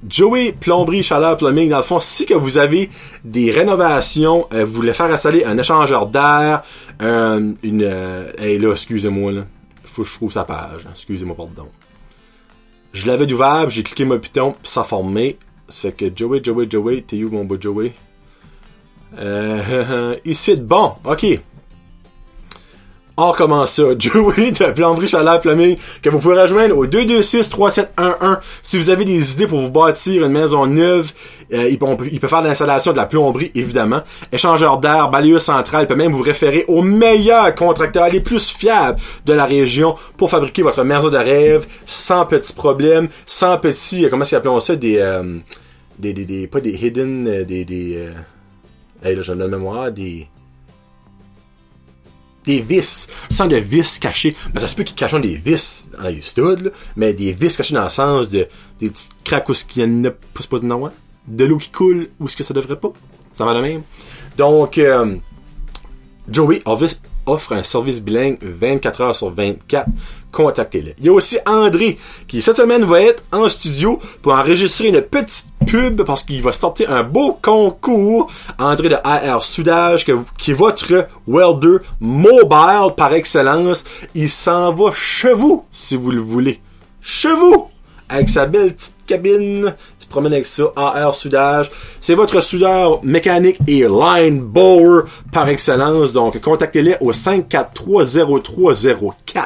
Joey 0.08 0.52
Plomberie 0.58 1.02
Chaleur 1.02 1.36
Plumbing, 1.36 1.68
dans 1.68 1.76
le 1.76 1.82
fond, 1.82 2.00
si 2.00 2.24
que 2.26 2.34
vous 2.34 2.56
avez 2.58 2.88
des 3.24 3.50
rénovations, 3.50 4.46
euh, 4.52 4.64
vous 4.64 4.72
voulez 4.72 4.94
faire 4.94 5.12
installer 5.12 5.44
un 5.44 5.58
échangeur 5.58 6.06
d'air, 6.06 6.62
euh, 7.02 7.52
une... 7.62 7.82
Euh, 7.84 8.32
là, 8.38 8.70
excusez-moi, 8.72 9.32
là. 9.32 9.42
Faut 9.84 10.02
que 10.02 10.08
je 10.08 10.14
trouve 10.14 10.32
sa 10.32 10.44
page. 10.44 10.86
hein. 10.86 10.90
Excusez-moi, 10.92 11.36
pardon. 11.36 11.68
Je 12.92 13.06
l'avais 13.06 13.26
d'ouvert, 13.26 13.66
puis 13.66 13.76
j'ai 13.76 13.82
cliqué 13.82 14.04
mon 14.04 14.18
piton, 14.18 14.52
puis 14.60 14.70
ça 14.70 14.84
formé. 14.84 15.36
Ça 15.68 15.82
fait 15.82 15.92
que 15.92 16.06
Joey, 16.14 16.40
Joey, 16.42 16.66
Joey, 16.68 17.04
t'es 17.06 17.22
où 17.22 17.30
mon 17.30 17.44
beau 17.44 17.56
Joey? 17.60 17.92
Euh, 19.18 20.16
ici, 20.24 20.56
bon, 20.56 20.92
ok. 21.04 21.26
On 23.16 23.32
commence 23.32 23.72
ça. 23.72 23.82
Joey 23.98 24.52
de 24.52 24.72
Plomberie 24.72 25.08
Chaleur 25.08 25.40
Plumbing, 25.40 25.76
que 26.02 26.08
vous 26.10 26.18
pouvez 26.18 26.40
rejoindre 26.40 26.76
au 26.76 26.86
226-3711 26.86 28.38
si 28.62 28.78
vous 28.78 28.90
avez 28.90 29.04
des 29.04 29.32
idées 29.32 29.46
pour 29.46 29.60
vous 29.60 29.70
bâtir 29.70 30.24
une 30.24 30.32
maison 30.32 30.66
neuve. 30.66 31.12
Euh, 31.52 31.68
il, 31.68 31.78
peut, 31.78 32.28
faire 32.28 32.42
l'installation 32.42 32.92
de 32.92 32.96
la 32.96 33.06
plomberie, 33.06 33.50
évidemment. 33.54 34.02
Échangeur 34.30 34.78
d'air, 34.78 35.10
balayeur 35.10 35.42
central, 35.42 35.82
il 35.84 35.86
peut 35.88 35.96
même 35.96 36.12
vous 36.12 36.22
référer 36.22 36.64
aux 36.68 36.82
meilleurs 36.82 37.54
contracteurs, 37.56 38.08
les 38.08 38.20
plus 38.20 38.50
fiables 38.50 38.98
de 39.26 39.32
la 39.32 39.46
région 39.46 39.96
pour 40.16 40.30
fabriquer 40.30 40.62
votre 40.62 40.84
maison 40.84 41.08
de 41.10 41.16
rêve 41.16 41.66
sans 41.86 42.24
petits 42.24 42.52
problèmes, 42.52 43.08
sans 43.26 43.58
petits, 43.58 44.04
euh, 44.04 44.08
comment 44.10 44.22
est-ce 44.24 44.60
ça, 44.60 44.76
des, 44.76 44.98
euh, 44.98 45.38
des, 45.98 46.12
des, 46.12 46.24
des- 46.24 46.46
pas 46.46 46.60
des 46.60 46.70
hidden, 46.70 47.26
euh, 47.26 47.44
des, 47.44 47.64
des, 47.64 47.96
euh, 47.96 48.12
hey, 49.08 49.16
là, 49.16 49.22
de 49.22 49.46
mémoire, 49.50 49.90
des, 49.90 50.28
des 52.50 52.60
vis, 52.62 53.08
sans 53.28 53.46
de 53.46 53.56
vis 53.56 53.98
cachés. 53.98 54.34
Ben, 54.52 54.60
ça 54.60 54.66
se 54.68 54.74
peut 54.74 54.82
qu'ils 54.82 54.96
cachent 54.96 55.14
des 55.20 55.36
vis 55.36 55.90
dans 55.96 56.08
les 56.08 56.20
studs, 56.22 56.70
mais 56.96 57.12
des 57.12 57.32
vis 57.32 57.56
cachés 57.56 57.74
dans 57.74 57.84
le 57.84 57.90
sens 57.90 58.28
de 58.30 58.46
des 58.80 58.90
petites 58.90 59.10
craques 59.24 59.48
où 59.48 59.52
qu'il 59.52 59.82
y 60.02 60.06
a 60.06 60.10
pas 60.10 60.42
supposé 60.42 60.66
d'en 60.66 60.74
avoir. 60.76 60.92
De 61.26 61.44
l'eau 61.44 61.58
qui 61.58 61.70
coule 61.70 62.08
où 62.18 62.28
ce 62.28 62.36
que 62.36 62.42
ça 62.42 62.54
devrait 62.54 62.78
pas. 62.80 62.92
Ça 63.32 63.44
va 63.44 63.54
de 63.54 63.60
même. 63.60 63.82
Donc, 64.36 64.78
euh, 64.78 65.16
Joey 66.28 66.62
offre- 66.64 66.96
offre 67.26 67.52
un 67.52 67.62
service 67.62 68.00
bilingue 68.00 68.38
24 68.42 69.00
heures 69.00 69.16
sur 69.16 69.30
24. 69.30 69.86
Contactez-le. 70.32 70.94
Il 70.98 71.06
y 71.06 71.08
a 71.08 71.12
aussi 71.12 71.38
André 71.46 71.98
qui 72.28 72.42
cette 72.42 72.56
semaine 72.56 72.84
va 72.84 73.02
être 73.02 73.22
en 73.32 73.48
studio 73.48 73.98
pour 74.22 74.32
enregistrer 74.32 74.88
une 74.88 75.02
petite 75.02 75.46
pub 75.66 76.02
parce 76.02 76.22
qu'il 76.22 76.42
va 76.42 76.52
sortir 76.52 76.92
un 76.92 77.02
beau 77.02 77.38
concours. 77.40 78.30
André 78.58 78.88
de 78.88 78.96
AR 79.02 79.42
Soudage 79.42 80.04
qui 80.04 80.50
est 80.50 80.54
votre 80.54 81.08
welder 81.26 81.78
mobile 82.00 82.94
par 82.96 83.12
excellence. 83.12 83.84
Il 84.14 84.30
s'en 84.30 84.72
va 84.72 84.92
chez 84.92 85.32
vous 85.32 85.64
si 85.70 85.96
vous 85.96 86.10
le 86.10 86.20
voulez. 86.20 86.60
Chez 87.00 87.32
vous! 87.32 87.68
Avec 88.08 88.28
sa 88.28 88.46
belle 88.46 88.74
petite 88.74 88.96
cabine 89.06 89.74
promène 90.10 90.34
avec 90.34 90.44
ça, 90.44 90.64
AR 90.76 91.14
soudage. 91.14 91.70
C'est 92.00 92.14
votre 92.14 92.42
soudeur 92.42 93.02
mécanique 93.02 93.56
et 93.66 93.86
line 93.88 94.42
blower 94.42 95.04
par 95.32 95.48
excellence. 95.48 96.12
Donc, 96.12 96.38
contactez-les 96.40 96.96
au 97.00 97.12
5430304. 97.12 99.44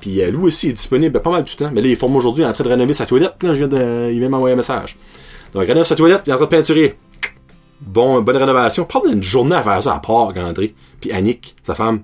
Puis 0.00 0.22
euh, 0.22 0.30
lui 0.30 0.44
aussi 0.44 0.68
est 0.68 0.74
disponible 0.74 1.20
pas 1.20 1.30
mal 1.30 1.44
tout 1.44 1.56
le 1.58 1.66
temps. 1.66 1.72
Mais 1.74 1.80
là, 1.80 1.88
il 1.88 1.92
est 1.92 1.96
formé 1.96 2.18
aujourd'hui, 2.18 2.44
il 2.44 2.46
est 2.46 2.50
en 2.50 2.52
train 2.52 2.64
de 2.64 2.68
rénover 2.68 2.92
sa 2.92 3.06
toilette. 3.06 3.34
Il 3.42 4.20
vient 4.20 4.28
m'envoyer 4.28 4.52
un 4.52 4.56
message. 4.56 4.96
Donc, 5.52 5.66
rénove 5.66 5.84
sa 5.84 5.96
toilette, 5.96 6.22
il 6.26 6.30
est 6.30 6.34
en 6.34 6.36
train 6.36 6.46
de 6.46 6.50
peinturer. 6.50 6.96
Bon, 7.80 8.20
bonne 8.22 8.36
rénovation. 8.36 8.84
Parle 8.84 9.10
d'une 9.10 9.22
journée 9.22 9.56
à 9.56 9.62
faire 9.62 9.82
ça 9.82 9.94
à 9.94 9.98
part, 9.98 10.32
André. 10.36 10.74
Puis 11.00 11.10
Annick, 11.12 11.56
sa 11.62 11.74
femme. 11.74 12.02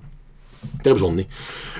Terrible 0.83 0.99
journée. 0.99 1.27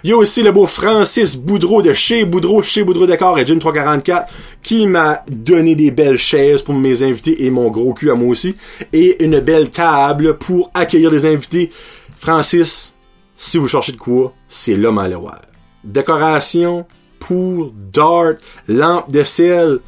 Il 0.03 0.09
y 0.09 0.13
a 0.13 0.17
aussi 0.17 0.41
le 0.43 0.51
beau 0.51 0.67
Francis 0.67 1.35
Boudreau 1.35 1.81
de 1.81 1.93
chez 1.93 2.25
Boudreau, 2.25 2.61
chez 2.61 2.83
Boudreau 2.83 3.05
Décor 3.05 3.38
et 3.39 3.45
Gym 3.45 3.59
344 3.59 4.31
qui 4.63 4.88
m'a 4.88 5.23
donné 5.29 5.75
des 5.75 5.91
belles 5.91 6.17
chaises 6.17 6.61
pour 6.61 6.73
mes 6.73 7.03
invités 7.03 7.45
et 7.45 7.50
mon 7.50 7.69
gros 7.69 7.93
cul 7.93 8.11
à 8.11 8.15
moi 8.15 8.29
aussi. 8.29 8.55
Et 8.93 9.23
une 9.23 9.39
belle 9.39 9.69
table 9.69 10.38
pour 10.38 10.71
accueillir 10.73 11.11
les 11.11 11.25
invités. 11.25 11.71
Francis, 12.15 12.95
si 13.35 13.57
vous 13.57 13.67
cherchez 13.67 13.91
de 13.91 13.97
quoi, 13.97 14.33
c'est 14.47 14.75
l'homme 14.75 15.00
à 15.00 15.07
voir. 15.09 15.41
Décoration, 15.83 16.85
pool, 17.19 17.71
dart, 17.93 18.33
lampe 18.67 19.11
de 19.11 19.23
sel, 19.23 19.79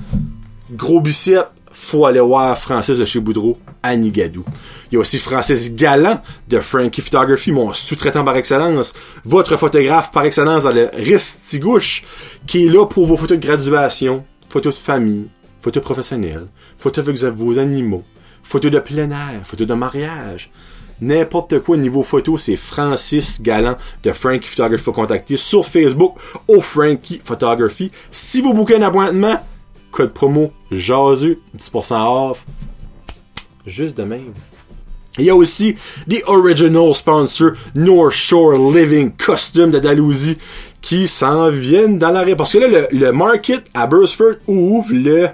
gros 0.71 1.01
biceps, 1.01 1.49
faut 1.71 2.05
aller 2.05 2.19
voir 2.19 2.57
Francis 2.57 2.97
de 2.97 3.05
chez 3.05 3.19
Boudreau 3.19 3.57
à 3.81 3.95
Nigadou. 3.95 4.43
Il 4.93 4.97
y 4.97 4.99
a 4.99 4.99
aussi 4.99 5.17
Francis 5.17 5.73
Galland 5.73 6.21
de 6.47 6.59
Frankie 6.59 7.01
Photography, 7.01 7.51
mon 7.51 7.73
sous-traitant 7.73 8.23
par 8.23 8.37
excellence, 8.37 8.93
votre 9.25 9.57
photographe 9.57 10.11
par 10.11 10.23
excellence 10.23 10.65
dans 10.65 10.71
le 10.71 10.87
Ristigouche, 10.93 12.03
qui 12.45 12.67
est 12.67 12.69
là 12.69 12.85
pour 12.85 13.07
vos 13.07 13.17
photos 13.17 13.39
de 13.39 13.43
graduation, 13.43 14.23
photos 14.49 14.77
de 14.77 14.83
famille, 14.83 15.29
photos 15.61 15.81
professionnelles, 15.81 16.45
photos 16.77 17.07
avec 17.07 17.23
vos 17.35 17.57
animaux, 17.57 18.03
photos 18.43 18.69
de 18.69 18.77
plein 18.77 19.09
air, 19.09 19.41
photos 19.43 19.65
de 19.65 19.73
mariage. 19.73 20.51
N'importe 21.01 21.57
quoi 21.61 21.75
niveau 21.75 22.03
photo, 22.03 22.37
c'est 22.37 22.55
Francis 22.55 23.41
Galland 23.41 23.77
de 24.03 24.11
Frankie 24.11 24.47
Photography. 24.47 24.83
Faut 24.83 24.91
contacter 24.91 25.37
sur 25.37 25.65
Facebook 25.65 26.17
au 26.47 26.61
Frankie 26.61 27.19
Photography. 27.25 27.89
Si 28.11 28.41
vous 28.41 28.53
bouquez 28.53 28.75
un 28.75 28.83
appointement, 28.83 29.41
code 29.89 30.13
promo 30.13 30.53
jaseux, 30.69 31.39
10% 31.57 32.29
off. 32.29 32.45
Juste 33.65 33.97
de 33.97 34.03
même. 34.03 34.33
Il 35.19 35.25
y 35.25 35.29
a 35.29 35.35
aussi 35.35 35.75
les 36.07 36.23
original 36.25 36.93
sponsors 36.95 37.51
North 37.75 38.13
Shore 38.13 38.53
Living 38.73 39.11
Custom 39.15 39.69
de 39.69 39.79
Dalhousie 39.79 40.37
qui 40.81 41.07
s'en 41.07 41.49
viennent 41.49 41.99
dans 41.99 42.09
l'arrêt. 42.09 42.35
Parce 42.35 42.53
que 42.53 42.57
là, 42.57 42.87
le, 42.91 43.11
market 43.11 43.63
à 43.73 43.87
Burstford 43.87 44.35
ouvre 44.47 44.93
le... 44.93 45.29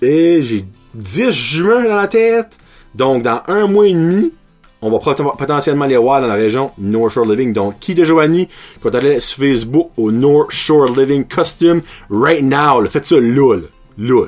Et 0.00 0.42
j'ai 0.42 0.64
10 0.94 1.30
juin 1.30 1.84
dans 1.84 1.96
la 1.96 2.08
tête. 2.08 2.58
Donc, 2.94 3.22
dans 3.22 3.42
un 3.46 3.66
mois 3.66 3.86
et 3.86 3.92
demi, 3.92 4.32
on 4.80 4.90
va 4.90 4.98
potentiellement 4.98 5.84
les 5.84 5.96
voir 5.96 6.20
dans 6.20 6.26
la 6.26 6.34
région 6.34 6.72
North 6.78 7.12
Shore 7.12 7.26
Living. 7.26 7.52
Donc, 7.52 7.78
qui 7.78 7.94
de 7.94 8.02
Joanie, 8.02 8.48
faut 8.80 8.94
aller 8.94 9.20
sur 9.20 9.44
Facebook 9.44 9.90
au 9.96 10.10
North 10.10 10.50
Shore 10.50 10.88
Living 10.88 11.24
Costume 11.24 11.82
right 12.10 12.42
now? 12.42 12.84
Faites 12.86 13.06
ça 13.06 13.20
là, 13.20 13.56
là. 13.98 14.24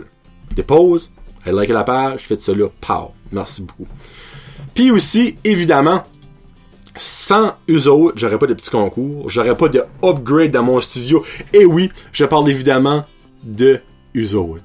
Dépose, 0.54 1.10
elle 1.44 1.54
like 1.54 1.70
la 1.70 1.84
page, 1.84 2.22
faites 2.22 2.42
ça 2.42 2.52
là. 2.52 2.68
Merci 3.32 3.62
beaucoup. 3.62 3.86
Puis 4.74 4.90
aussi, 4.90 5.36
évidemment, 5.44 6.04
sans 6.96 7.54
eux 7.68 8.12
j'aurais 8.14 8.38
pas 8.38 8.46
de 8.46 8.54
petits 8.54 8.70
concours, 8.70 9.28
j'aurais 9.28 9.56
pas 9.56 9.68
de 9.68 9.84
upgrade 10.02 10.52
dans 10.52 10.62
mon 10.62 10.80
studio. 10.80 11.24
Et 11.52 11.64
oui, 11.64 11.90
je 12.12 12.24
parle 12.24 12.48
évidemment 12.48 13.04
de 13.42 13.80
eux 14.16 14.60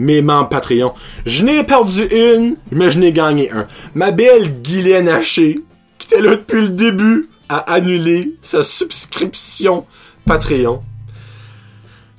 mes 0.00 0.22
membres 0.22 0.48
Patreon. 0.48 0.94
Je 1.26 1.44
n'ai 1.44 1.62
perdu 1.62 2.04
une, 2.04 2.56
mais 2.72 2.90
je 2.90 2.98
n'ai 2.98 3.12
gagné 3.12 3.50
un. 3.52 3.66
Ma 3.94 4.10
belle 4.10 4.62
Guylaine 4.62 5.08
Haché, 5.08 5.60
qui 5.98 6.08
était 6.08 6.22
là 6.22 6.36
depuis 6.36 6.62
le 6.62 6.70
début, 6.70 7.28
a 7.48 7.58
annulé 7.58 8.34
sa 8.42 8.62
subscription 8.62 9.84
Patreon. 10.24 10.82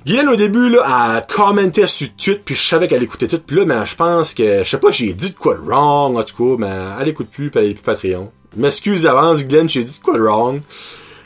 Guylaine, 0.04 0.28
au 0.28 0.36
début, 0.36 0.68
là, 0.68 1.16
elle 1.16 1.34
commentait 1.34 1.86
sur 1.86 2.08
tout, 2.16 2.38
puis 2.44 2.54
je 2.54 2.62
savais 2.62 2.88
qu'elle 2.88 3.02
écoutait 3.02 3.28
tout, 3.28 3.38
puis 3.38 3.56
là, 3.56 3.64
mais 3.64 3.86
je 3.86 3.94
pense 3.94 4.34
que, 4.34 4.64
je 4.64 4.68
sais 4.68 4.78
pas, 4.78 4.90
j'ai 4.90 5.12
dit 5.12 5.30
de 5.30 5.36
quoi 5.36 5.54
de 5.54 5.60
wrong, 5.60 6.16
en 6.16 6.22
tout 6.24 6.56
cas, 6.56 6.56
mais 6.58 7.00
elle 7.00 7.08
écoute 7.08 7.28
plus, 7.30 7.50
elle 7.54 7.64
est 7.66 7.74
plus 7.74 7.82
Patreon. 7.82 8.32
M'excuse 8.56 9.02
d'avance, 9.02 9.44
Guylaine, 9.44 9.68
j'ai 9.68 9.84
dit 9.84 9.98
de 9.98 10.02
quoi 10.04 10.16
de 10.18 10.22
wrong. 10.22 10.60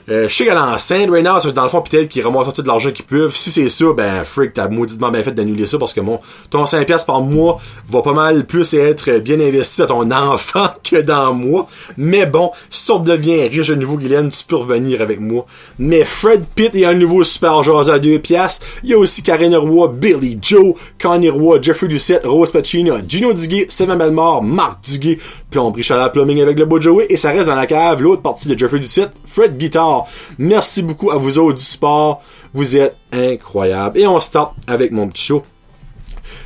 Euh, 0.08 0.28
je 0.28 0.34
sais 0.34 0.44
qu'elle 0.44 0.54
dans 0.54 1.62
le 1.62 1.68
fond 1.68 1.82
peut-être 1.82 2.08
qu'il 2.08 2.22
ramasse 2.22 2.54
tout 2.54 2.62
l'argent 2.64 2.90
qu'ils 2.92 3.04
peuvent. 3.04 3.34
Si 3.34 3.50
c'est 3.50 3.68
ça, 3.68 3.86
ben 3.96 4.25
freak, 4.25 4.54
t'as 4.54 4.68
mauditement 4.68 5.10
bien 5.10 5.22
fait 5.22 5.32
d'annuler 5.32 5.66
ça 5.66 5.78
parce 5.78 5.92
que 5.92 6.00
mon 6.00 6.20
ton 6.50 6.64
5 6.64 6.86
pièces 6.86 7.04
par 7.04 7.20
mois 7.20 7.60
va 7.88 8.02
pas 8.02 8.12
mal 8.12 8.46
plus 8.46 8.75
être 8.75 9.18
bien 9.18 9.40
investi 9.40 9.82
à 9.82 9.86
ton 9.86 10.10
enfant 10.12 10.68
que 10.82 11.00
dans 11.00 11.34
moi. 11.34 11.66
Mais 11.96 12.26
bon, 12.26 12.52
si 12.70 12.86
tu 12.86 13.00
deviens 13.00 13.48
riche 13.48 13.68
de 13.68 13.75
nouveau, 13.75 13.96
Guylaine, 13.96 14.30
tu 14.30 14.44
peux 14.44 14.56
revenir 14.56 15.00
avec 15.02 15.18
moi. 15.20 15.46
Mais 15.78 16.04
Fred 16.04 16.44
Pitt 16.54 16.75
est 16.76 16.84
un 16.84 16.94
nouveau 16.94 17.25
super 17.25 17.62
joueur 17.62 17.88
à 17.90 17.98
2 17.98 18.18
pièces. 18.20 18.60
Il 18.84 18.90
y 18.90 18.94
a 18.94 18.98
aussi 18.98 19.22
Karine 19.22 19.56
Roy, 19.56 19.88
Billy 19.88 20.38
Joe, 20.40 20.75
Connie 21.00 21.30
Roy, 21.30 21.58
Jeffrey 21.60 21.88
Doucette, 21.88 22.25
Rose 22.25 22.52
Pacino, 22.52 22.96
Gino 23.08 23.32
Duguay, 23.32 23.66
Sylvain 23.68 23.96
Belmore, 23.96 24.42
Marc 24.42 24.84
Duguay, 24.84 25.18
Plomberie 25.50 25.82
Chalat 25.82 26.10
Plumbing 26.10 26.40
avec 26.42 26.58
le 26.58 26.64
beau 26.64 26.80
Joey 26.80 27.06
et 27.08 27.16
ça 27.16 27.30
reste 27.30 27.48
dans 27.48 27.56
la 27.56 27.66
cave, 27.66 28.02
l'autre 28.02 28.22
partie 28.22 28.48
de 28.48 28.58
Jeffrey 28.58 28.78
Doucette, 28.78 29.10
Fred 29.25 29.56
Guitar. 29.56 29.96
Merci 30.38 30.83
beaucoup 30.83 31.11
à 31.11 31.17
vous 31.17 31.38
autres 31.38 31.59
du 31.59 31.65
sport. 31.65 32.23
Vous 32.53 32.76
êtes 32.76 32.97
incroyables. 33.12 33.99
Et 33.99 34.07
on 34.07 34.21
start 34.21 34.55
avec 34.67 34.93
mon 34.93 35.09
petit 35.09 35.25
show. 35.25 35.43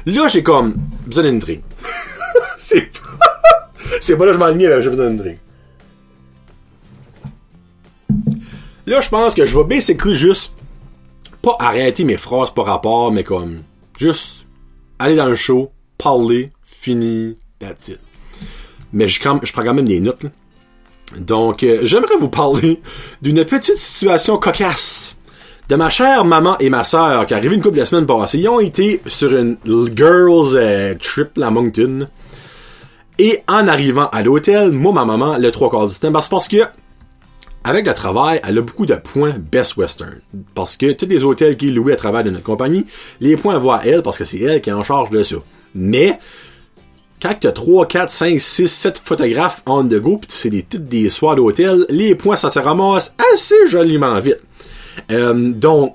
Là, 0.07 0.28
j'ai 0.28 0.42
comme 0.42 0.75
besoin 1.07 1.25
d'une 1.25 1.38
drink. 1.38 1.62
c'est 2.59 2.90
pas... 2.92 3.28
c'est 4.00 4.16
pas 4.16 4.26
là 4.26 4.33
que 4.33 4.38
je 4.38 4.42
m'enlignais, 4.42 4.69
mais 4.69 4.83
j'ai 4.83 4.90
besoin 4.90 5.09
d'une 5.09 5.16
drink. 5.16 5.38
Là, 8.87 9.00
je 9.00 9.09
pense 9.09 9.35
que 9.35 9.47
je 9.47 9.57
vais 9.57 9.64
basically 9.64 10.16
juste 10.16 10.52
pas 11.42 11.57
arrêter 11.59 12.04
mes 12.04 12.16
phrases 12.16 12.50
par 12.50 12.66
rapport, 12.66 13.12
mais 13.12 13.25
comme 13.25 13.62
juste 13.99 14.47
aller 14.99 15.16
dans 15.16 15.26
le 15.26 15.37
show, 15.37 15.71
parler, 15.97 16.50
fini, 16.64 17.37
that's 17.59 17.88
it. 17.88 18.00
Mais 18.92 19.07
je, 19.07 19.21
je 19.21 19.52
prends 19.52 19.62
quand 19.62 19.75
même 19.75 19.87
des 19.87 20.00
notes. 20.00 20.25
Là. 20.25 20.30
Donc, 21.18 21.62
euh, 21.62 21.80
j'aimerais 21.82 22.16
vous 22.18 22.28
parler 22.28 22.80
d'une 23.22 23.44
petite 23.44 23.78
situation 23.78 24.38
cocasse 24.38 25.16
de 25.68 25.76
ma 25.76 25.88
chère 25.88 26.24
maman 26.24 26.58
et 26.58 26.68
ma 26.68 26.82
sœur 26.82 27.26
qui 27.26 27.34
arrivé 27.34 27.54
une 27.54 27.62
couple 27.62 27.78
de 27.78 27.84
semaines 27.84 28.06
passées. 28.06 28.38
Ils 28.38 28.48
ont 28.48 28.60
été 28.60 29.00
sur 29.06 29.34
une 29.36 29.56
girls 29.94 30.56
euh, 30.56 30.94
trip 31.00 31.38
à 31.40 31.50
Moncton. 31.50 32.08
Et 33.18 33.42
en 33.46 33.68
arrivant 33.68 34.08
à 34.08 34.22
l'hôtel, 34.22 34.72
moi, 34.72 34.92
ma 34.92 35.04
maman, 35.04 35.36
le 35.38 35.50
trois 35.50 35.70
quarts 35.70 35.86
du 35.86 35.94
temps, 35.94 36.10
parce 36.10 36.48
que 36.48 36.56
avec 37.62 37.86
le 37.86 37.92
travail, 37.92 38.40
elle 38.42 38.58
a 38.58 38.62
beaucoup 38.62 38.86
de 38.86 38.94
points 38.94 39.34
Best 39.38 39.76
Western. 39.76 40.20
Parce 40.54 40.76
que 40.76 40.92
tous 40.92 41.06
les 41.06 41.22
hôtels 41.24 41.56
qui 41.56 41.70
louent 41.70 41.90
à 41.90 41.96
travers 41.96 42.24
de 42.24 42.30
notre 42.30 42.44
compagnie, 42.44 42.86
les 43.20 43.36
points 43.36 43.58
vont 43.58 43.72
à 43.72 43.82
elle 43.84 44.02
parce 44.02 44.18
que 44.18 44.24
c'est 44.24 44.40
elle 44.40 44.60
qui 44.62 44.70
est 44.70 44.72
en 44.72 44.82
charge 44.82 45.10
de 45.10 45.22
ça. 45.22 45.36
Mais, 45.74 46.18
quand 47.20 47.34
tu 47.38 47.46
as 47.46 47.52
3, 47.52 47.86
4, 47.86 48.10
5, 48.10 48.40
6, 48.40 48.68
7 48.68 49.02
photographes 49.04 49.62
on 49.66 49.84
the 49.84 49.94
go, 49.94 50.18
pis 50.18 50.28
c'est 50.30 50.50
des 50.50 50.62
titres 50.62 50.84
des 50.84 51.08
soirs 51.10 51.36
d'hôtel, 51.36 51.84
les 51.88 52.14
points, 52.14 52.36
ça 52.36 52.50
se 52.50 52.58
ramasse 52.58 53.14
assez 53.32 53.66
joliment 53.68 54.18
vite. 54.20 54.40
Euh, 55.10 55.52
donc, 55.52 55.94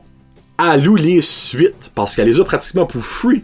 à 0.57 0.77
loue 0.77 0.95
les 0.95 1.21
suites, 1.21 1.91
parce 1.95 2.15
qu'elle 2.15 2.27
les 2.27 2.39
a 2.39 2.43
pratiquement 2.43 2.85
pour 2.85 3.03
free. 3.03 3.43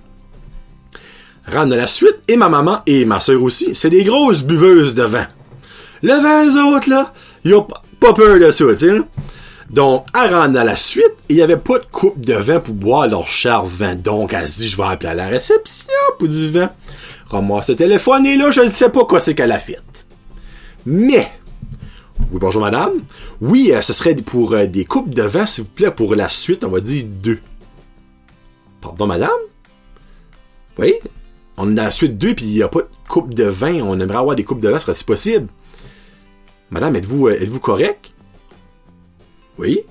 Rentre 1.48 1.76
la 1.76 1.88
suite, 1.88 2.18
et 2.28 2.38
ma 2.38 2.50
maman, 2.50 2.82
et 2.86 3.04
ma 3.06 3.20
soeur 3.20 3.42
aussi, 3.42 3.74
c'est 3.74 3.90
des 3.90 4.04
grosses 4.04 4.44
buveuses 4.44 4.94
de 4.94 5.04
vin. 5.04 5.28
Le 6.04 6.14
vin, 6.14 6.46
les 6.46 6.56
autres, 6.56 6.90
là, 6.90 7.14
ils 7.44 7.54
ont 7.54 7.68
pas 8.00 8.14
peur 8.14 8.40
de 8.40 8.52
ça, 8.52 8.66
tu. 8.78 9.04
Donc, 9.70 10.06
elle 10.14 10.36
rentre 10.36 10.60
à 10.60 10.64
la 10.64 10.76
suite, 10.76 11.14
il 11.30 11.38
y 11.38 11.42
avait 11.42 11.58
pas 11.58 11.80
de 11.80 11.86
coupe 11.90 12.20
de 12.20 12.34
vin 12.34 12.60
pour 12.60 12.74
boire 12.74 13.08
leur 13.08 13.28
cher 13.28 13.64
vin. 13.64 13.96
Donc, 13.96 14.34
elle 14.34 14.48
se 14.48 14.60
dit, 14.60 14.68
je 14.68 14.78
vais 14.78 14.84
appeler 14.84 15.12
à 15.12 15.16
la 15.16 15.28
réception 15.28 15.88
pour 16.20 16.28
du 16.28 16.52
vin 16.52 16.70
ramasse 17.32 17.70
le 17.70 17.76
téléphone 17.76 18.26
et 18.26 18.38
là, 18.38 18.52
je 18.52 18.62
ne 18.62 18.70
sais 18.70 18.90
pas 18.90 19.06
quoi 19.06 19.22
c'est 19.22 19.36
qu'elle 19.36 19.52
a 19.52 19.60
fait. 19.60 20.06
Mais, 20.86 21.32
oui, 22.32 22.40
bonjour 22.40 22.62
madame. 22.62 22.94
Oui, 23.40 23.72
euh, 23.72 23.82
ce 23.82 23.94
serait 23.94 24.16
pour 24.16 24.54
euh, 24.54 24.68
des 24.68 24.86
coupes 24.86 25.10
de 25.10 25.24
vin, 25.24 25.46
s'il 25.46 25.64
vous 25.66 25.70
plaît, 25.70 25.92
pour 25.92 26.16
la 26.16 26.30
suite, 26.30 26.64
on 26.64 26.70
va 26.70 26.80
dire 26.80 27.06
deux. 27.06 27.40
Pardon, 28.82 29.08
madame? 29.08 29.30
Oui? 30.78 30.96
On 31.58 31.78
a 31.78 31.84
la 31.84 31.92
suite 31.92 32.18
deux, 32.18 32.34
puis 32.34 32.46
il 32.46 32.54
n'y 32.54 32.64
a 32.64 32.68
pas 32.68 32.82
de 32.82 32.88
coupe 33.08 33.34
de 33.34 33.44
vin. 33.44 33.82
On 33.82 34.00
aimerait 34.00 34.18
avoir 34.18 34.36
des 34.36 34.44
coupes 34.44 34.62
de 34.62 34.70
vin, 34.70 34.80
serait-ce 34.80 35.04
possible? 35.04 35.48
Madame, 36.72 36.96
êtes-vous 36.96 37.28
euh, 37.28 37.42
êtes-vous 37.42 37.60
correct? 37.60 38.12
Oui? 39.58 39.82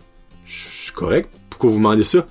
Je 0.45 0.69
suis 0.69 0.93
correct. 0.93 1.31
Pourquoi 1.49 1.71
vous 1.71 1.77
demandez 1.77 2.05
ça? 2.05 2.27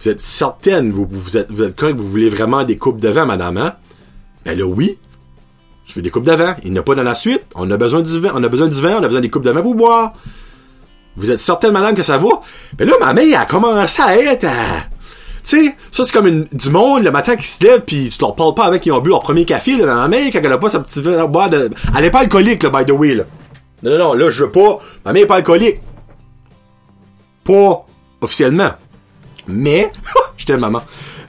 Vous 0.00 0.08
êtes 0.08 0.20
certaine, 0.20 0.90
vous, 0.90 1.06
vous, 1.08 1.36
êtes, 1.36 1.50
vous 1.50 1.62
êtes 1.62 1.76
correct, 1.76 1.96
vous 1.96 2.08
voulez 2.08 2.28
vraiment 2.28 2.64
des 2.64 2.76
coupes 2.76 3.00
de 3.00 3.08
vin, 3.08 3.24
madame, 3.24 3.56
hein? 3.56 3.76
Ben 4.44 4.58
là, 4.58 4.64
oui. 4.64 4.98
Je 5.86 5.94
veux 5.94 6.02
des 6.02 6.10
coupes 6.10 6.24
d'avant. 6.24 6.54
Il 6.64 6.72
n'y 6.72 6.78
en 6.78 6.82
a 6.82 6.84
pas 6.84 6.94
dans 6.94 7.02
la 7.02 7.14
suite. 7.14 7.44
On 7.54 7.70
a 7.70 7.76
besoin 7.76 8.02
du 8.02 8.20
vin. 8.20 8.32
On 8.34 8.42
a 8.42 8.48
besoin 8.48 8.68
du. 8.68 8.86
On 8.86 9.02
a 9.02 9.06
besoin 9.06 9.20
des 9.20 9.30
coupes 9.30 9.44
d'avant 9.44 9.62
pour 9.62 9.74
boire. 9.74 10.12
Vous 11.16 11.30
êtes 11.30 11.38
certaine, 11.38 11.72
madame, 11.72 11.94
que 11.94 12.02
ça 12.02 12.18
va? 12.18 12.28
Ben 12.78 12.88
là, 12.88 12.94
ma 13.00 13.12
mère 13.12 13.40
a 13.40 13.44
commencé 13.44 14.00
à 14.00 14.16
être 14.16 14.46
Tu 15.44 15.66
sais, 15.66 15.76
ça 15.90 16.04
c'est 16.04 16.12
comme 16.12 16.26
une, 16.26 16.44
du 16.44 16.70
monde 16.70 17.02
le 17.02 17.10
matin 17.10 17.36
qui 17.36 17.46
se 17.46 17.62
lève 17.62 17.82
puis 17.84 18.08
tu 18.10 18.20
leur 18.20 18.34
parles 18.34 18.54
pas 18.54 18.64
avec 18.64 18.82
qui 18.82 18.90
ont 18.90 19.00
bu 19.00 19.10
leur 19.10 19.20
premier 19.20 19.44
café 19.44 19.76
là, 19.76 19.84
ma 19.84 20.08
mère 20.08 20.30
quand 20.32 20.40
elle 20.42 20.52
a 20.52 20.58
pas 20.58 20.70
sa 20.70 20.80
petite 20.80 21.02
boire 21.02 21.50
de 21.50 21.70
elle 21.96 22.04
est 22.04 22.10
pas 22.10 22.20
alcoolique 22.20 22.62
là 22.62 22.70
by 22.70 22.86
the 22.86 22.92
way 22.92 23.14
là. 23.14 23.24
Non 23.82 23.90
non 23.90 23.98
non, 23.98 24.12
là 24.14 24.30
je 24.30 24.44
veux 24.44 24.50
pas 24.50 24.78
ma 25.04 25.12
mère 25.12 25.24
est 25.24 25.26
pas 25.26 25.36
alcoolique. 25.36 25.80
Pas 27.44 27.84
officiellement. 28.22 28.70
Mais 29.48 29.90
je 30.38 30.46
t'aime 30.46 30.60
maman. 30.60 30.80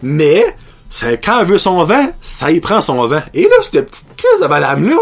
Mais 0.01 0.55
quand 1.01 1.39
elle 1.39 1.47
veut 1.47 1.57
son 1.57 1.83
vin, 1.83 2.11
ça 2.21 2.51
y 2.51 2.59
prend 2.59 2.81
son 2.81 3.05
vin. 3.07 3.23
Et 3.33 3.43
là, 3.43 3.55
cette 3.61 3.89
petite 3.89 4.15
crise 4.15 4.41
de 4.41 4.47
madame-là, 4.47 4.97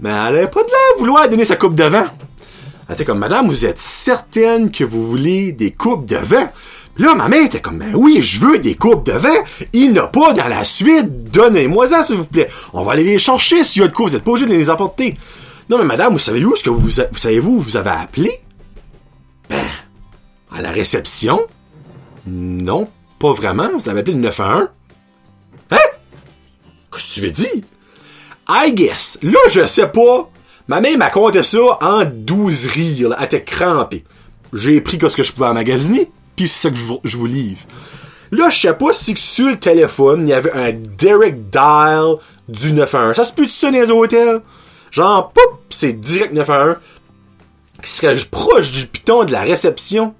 mais 0.00 0.10
elle 0.10 0.16
avait 0.16 0.48
pas 0.48 0.62
de 0.62 0.68
l'air 0.68 0.98
vouloir 0.98 1.28
donner 1.28 1.44
sa 1.44 1.56
coupe 1.56 1.74
de 1.74 1.84
vin. 1.84 2.06
Elle 2.88 2.94
était 2.94 3.04
comme, 3.04 3.18
madame, 3.18 3.48
vous 3.48 3.66
êtes 3.66 3.78
certaine 3.78 4.70
que 4.70 4.84
vous 4.84 5.06
voulez 5.06 5.52
des 5.52 5.72
coupes 5.72 6.06
de 6.06 6.16
vin? 6.16 6.50
là, 6.98 7.14
ma 7.14 7.28
mère 7.28 7.44
était 7.44 7.60
comme, 7.60 7.78
ben 7.78 7.94
oui, 7.94 8.22
je 8.22 8.40
veux 8.40 8.58
des 8.58 8.74
coupes 8.74 9.04
de 9.06 9.12
vin. 9.12 9.36
Il 9.72 9.92
n'a 9.92 10.06
pas 10.06 10.32
dans 10.32 10.48
la 10.48 10.64
suite. 10.64 11.30
Donnez-moi 11.30 11.88
ça, 11.88 12.02
s'il 12.02 12.16
vous 12.16 12.24
plaît. 12.24 12.48
On 12.72 12.84
va 12.84 12.92
aller 12.92 13.04
les 13.04 13.18
chercher 13.18 13.64
s'il 13.64 13.82
y 13.82 13.84
a 13.84 13.88
de 13.88 13.92
quoi. 13.92 14.08
Vous 14.08 14.16
êtes 14.16 14.24
pas 14.24 14.30
obligé 14.30 14.46
de 14.46 14.52
les 14.52 14.70
apporter. 14.70 15.16
Non, 15.68 15.78
mais 15.78 15.84
madame, 15.84 16.12
vous 16.12 16.18
savez 16.18 16.44
où 16.44 16.54
ce 16.56 16.62
que 16.62 16.70
vous, 16.70 16.78
vous 16.78 17.18
savez-vous, 17.18 17.60
vous 17.60 17.76
avez 17.76 17.90
appelé? 17.90 18.40
Ben, 19.50 19.64
à 20.50 20.62
la 20.62 20.70
réception? 20.70 21.40
Non, 22.26 22.88
pas 23.18 23.32
vraiment. 23.32 23.68
Vous 23.74 23.88
avez 23.88 24.00
appelé 24.00 24.14
le 24.14 24.22
911. 24.22 24.68
Que 27.16 27.20
tu 27.20 27.26
veux 27.26 27.32
dire? 27.32 27.62
I 28.48 28.72
guess. 28.72 29.18
Là, 29.22 29.38
je 29.50 29.64
sais 29.66 29.88
pas. 29.88 30.30
Ma 30.68 30.80
mère 30.80 30.98
m'a 30.98 31.10
compté 31.10 31.42
ça 31.42 31.78
en 31.80 32.04
12 32.04 32.66
rires. 32.66 33.14
Elle 33.18 33.24
était 33.24 33.42
crampée. 33.42 34.04
J'ai 34.52 34.80
pris 34.80 34.98
ce 35.00 35.16
que 35.16 35.22
je 35.22 35.32
pouvais 35.32 35.46
emmagasiner, 35.46 36.10
puis 36.34 36.48
c'est 36.48 36.68
ça 36.68 36.70
que 36.70 36.76
je 36.76 37.16
vous, 37.16 37.26
livre. 37.26 37.60
Là, 38.32 38.50
je 38.50 38.60
sais 38.60 38.72
pas 38.72 38.92
si 38.92 39.16
sur 39.16 39.48
le 39.48 39.58
téléphone, 39.58 40.26
il 40.26 40.30
y 40.30 40.32
avait 40.32 40.52
un 40.52 40.72
direct 40.72 41.38
dial 41.50 42.16
du 42.48 42.72
911. 42.72 43.16
Ça 43.16 43.24
se 43.24 43.32
peut-tu 43.32 43.50
ça 43.50 43.70
dans 43.70 43.78
les 43.78 43.90
hôtels? 43.90 44.42
Genre, 44.90 45.30
pop, 45.30 45.60
c'est 45.70 45.92
direct 45.92 46.32
911 46.32 46.76
qui 47.82 47.90
serait 47.90 48.16
proche 48.30 48.72
du 48.72 48.86
piton 48.86 49.24
de 49.24 49.32
la 49.32 49.42
réception. 49.42 50.14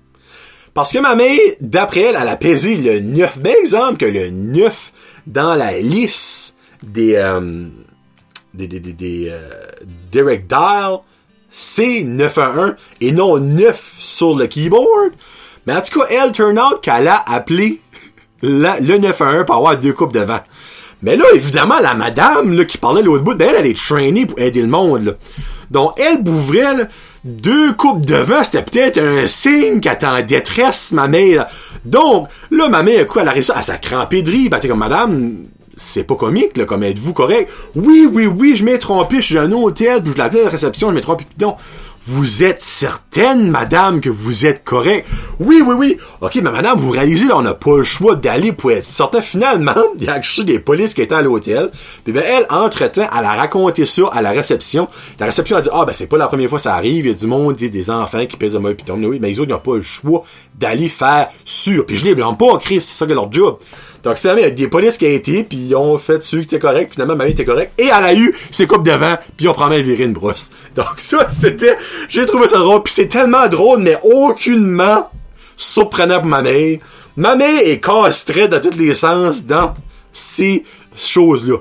Parce 0.75 0.93
que 0.93 0.99
ma 0.99 1.15
mère, 1.15 1.39
d'après 1.61 2.03
elle, 2.03 2.19
elle 2.21 2.29
a 2.29 2.37
pesé 2.37 2.77
le 2.77 3.01
9. 3.01 3.39
Ben, 3.39 3.55
exemple 3.61 3.97
que 3.97 4.05
le 4.05 4.31
9 4.31 4.93
dans 5.27 5.55
la 5.55 5.79
liste 5.79 6.56
des, 6.83 7.17
euh, 7.17 7.67
des, 8.55 8.67
des, 8.67 8.81
des, 8.81 9.29
euh, 9.31 9.67
direct 10.11 10.49
dial, 10.49 10.99
c'est 11.49 12.03
911 12.03 12.75
et 13.01 13.13
non 13.13 13.39
9 13.39 13.97
sur 13.99 14.37
le 14.37 14.47
keyboard. 14.47 15.13
Mais 15.67 15.75
en 15.75 15.81
tout 15.81 16.01
cas, 16.01 16.07
elle 16.11 16.33
turn 16.33 16.59
out 16.59 16.81
qu'elle 16.81 17.09
a 17.09 17.23
appelé 17.27 17.81
le 18.43 18.99
911 18.99 19.45
pour 19.47 19.57
avoir 19.57 19.79
deux 19.79 19.93
coupes 19.93 20.13
de 20.13 20.21
vent. 20.21 20.41
Mais 21.03 21.17
là, 21.17 21.25
évidemment, 21.35 21.79
la 21.81 21.95
madame, 21.95 22.57
là, 22.57 22.65
qui 22.65 22.79
parlait 22.79 23.03
l'autre 23.03 23.23
bout, 23.23 23.35
ben, 23.35 23.49
elle, 23.51 23.57
elle 23.61 23.67
est 23.67 23.77
trainée 23.77 24.27
pour 24.27 24.39
aider 24.39 24.63
le 24.63 24.69
monde, 24.69 25.05
là. 25.05 25.13
Donc, 25.71 25.99
elle 25.99 26.23
bouvrait, 26.23 26.75
là, 26.75 26.89
deux 27.25 27.75
coupes 27.75 28.07
de 28.07 28.15
vin, 28.15 28.45
c'était 28.45 28.63
peut-être 28.63 28.99
un 28.99 29.27
signe 29.27 29.81
qu'elle 29.81 29.95
était 29.95 30.07
en 30.07 30.23
détresse, 30.23 30.93
ma 30.93 31.09
mère. 31.09 31.47
Donc, 31.85 32.29
là, 32.51 32.69
ma 32.69 32.83
mère, 32.83 33.07
quoi, 33.07 33.23
elle 33.23 33.29
arrive 33.29 33.43
ça, 33.43 33.59
à 33.59 33.63
sa 33.63 33.77
crampée 33.77 34.23
de 34.23 34.31
riz, 34.31 34.49
ben, 34.49 34.61
comme, 34.61 34.79
madame, 34.79 35.47
c'est 35.77 36.05
pas 36.05 36.17
comique, 36.17 36.57
là, 36.57 36.65
comme 36.65 36.83
êtes-vous 36.83 37.13
correct? 37.13 37.51
Oui, 37.75 38.09
oui, 38.11 38.27
oui, 38.27 38.57
je 38.57 38.65
m'ai 38.65 38.79
trompé, 38.79 39.17
je 39.17 39.27
suis 39.27 39.39
un 39.39 39.53
hôtel, 39.53 40.03
je 40.05 40.17
l'appelais 40.17 40.41
à 40.41 40.45
la 40.45 40.51
réception, 40.51 40.89
je 40.89 40.95
m'ai 40.95 41.03
trompé, 41.03 41.25
non. 41.41 41.57
Vous 42.09 42.45
êtes 42.45 42.61
certaine, 42.61 43.51
madame, 43.51 44.01
que 44.01 44.09
vous 44.09 44.47
êtes 44.47 44.63
correct? 44.63 45.09
Oui, 45.41 45.61
oui, 45.67 45.75
oui. 45.77 45.99
OK, 46.21 46.37
mais 46.37 46.53
madame, 46.53 46.79
vous 46.79 46.93
réalisez, 46.93 47.27
là, 47.27 47.37
on 47.37 47.43
n'a 47.43 47.53
pas 47.53 47.79
le 47.79 47.83
choix 47.83 48.15
d'aller 48.15 48.53
pour 48.53 48.71
être 48.71 48.85
certain. 48.85 49.21
Finalement, 49.21 49.75
il 49.99 50.05
y 50.05 50.09
a 50.09 50.21
des 50.45 50.61
polices 50.61 50.95
qui 50.95 51.03
étaient 51.03 51.17
à 51.17 51.23
l'hôtel. 51.23 51.69
Puis 52.05 52.13
ben, 52.13 52.23
elle, 52.25 52.47
entre-temps, 52.49 53.09
elle 53.11 53.25
a 53.25 53.35
raconté 53.35 53.87
ça 53.87 54.03
à 54.13 54.23
la 54.23 54.31
réception. 54.31 54.87
La 55.19 55.27
réception 55.27 55.57
a 55.57 55.63
dit, 55.63 55.69
ah, 55.73 55.85
ben, 55.85 55.93
c'est 55.93 56.07
pas 56.07 56.17
la 56.17 56.29
première 56.29 56.49
fois 56.49 56.59
que 56.59 56.63
ça 56.63 56.75
arrive. 56.75 57.07
Il 57.07 57.09
y 57.09 57.11
a 57.11 57.15
du 57.15 57.27
monde, 57.27 57.57
des, 57.57 57.71
des 57.71 57.91
enfants 57.91 58.25
qui 58.25 58.37
pèsent 58.37 58.55
un 58.55 58.61
mauvais 58.61 58.77
piton. 58.77 59.03
Oui, 59.03 59.19
mais 59.21 59.37
autres, 59.41 59.49
ils 59.49 59.53
n'ont 59.53 59.59
pas 59.59 59.75
le 59.75 59.83
choix 59.83 60.23
d'aller 60.59 60.89
faire 60.89 61.29
sûr. 61.45 61.85
Puis 61.87 61.97
je 61.97 62.05
les 62.05 62.15
blâme 62.15 62.37
pas, 62.37 62.59
Chris, 62.59 62.81
c'est 62.81 62.95
ça 62.95 63.07
que 63.07 63.13
leur 63.13 63.33
job. 63.33 63.59
Donc 64.03 64.17
finalement, 64.17 64.43
il 64.43 64.45
y 64.45 64.51
a 64.51 64.51
des 64.51 64.69
polices 64.69 64.99
qui 64.99 65.07
ont 65.07 65.11
été, 65.11 65.43
puis 65.43 65.59
ils 65.59 65.75
ont 65.75 65.99
fait 65.99 66.23
celui 66.23 66.47
qui 66.47 66.55
était 66.55 66.65
correct, 66.65 66.93
finalement, 66.93 67.17
ma 67.17 67.27
était 67.27 67.45
correct, 67.45 67.73
et 67.77 67.87
elle 67.87 68.05
a 68.05 68.15
eu 68.15 68.35
ses 68.51 68.67
coupes 68.67 68.85
devant, 68.85 69.17
puis 69.37 69.49
on 69.49 69.53
prend 69.53 69.69
même 69.69 69.83
virer 69.83 70.05
une 70.05 70.13
brosse. 70.13 70.53
Donc 70.77 70.95
ça, 70.99 71.27
c'était, 71.29 71.77
j'ai 72.09 72.25
trouvé 72.25 72.47
ça 72.47 72.59
drôle, 72.59 72.83
puis 72.85 72.93
c'est 72.93 73.09
tellement 73.09 73.49
drôle, 73.49 73.81
mais 73.81 73.99
aucunement 74.03 75.11
surprenant 75.57 76.21
pour 76.21 76.29
ma 76.29 76.43
mère. 76.43 76.79
Ma 77.17 77.35
mère 77.35 77.61
est 77.65 77.81
castrée 77.81 78.47
dans 78.47 78.61
tous 78.61 78.77
les 78.77 78.95
sens 78.95 79.45
dans 79.45 79.75
ces 80.13 80.63
choses-là. 80.95 81.57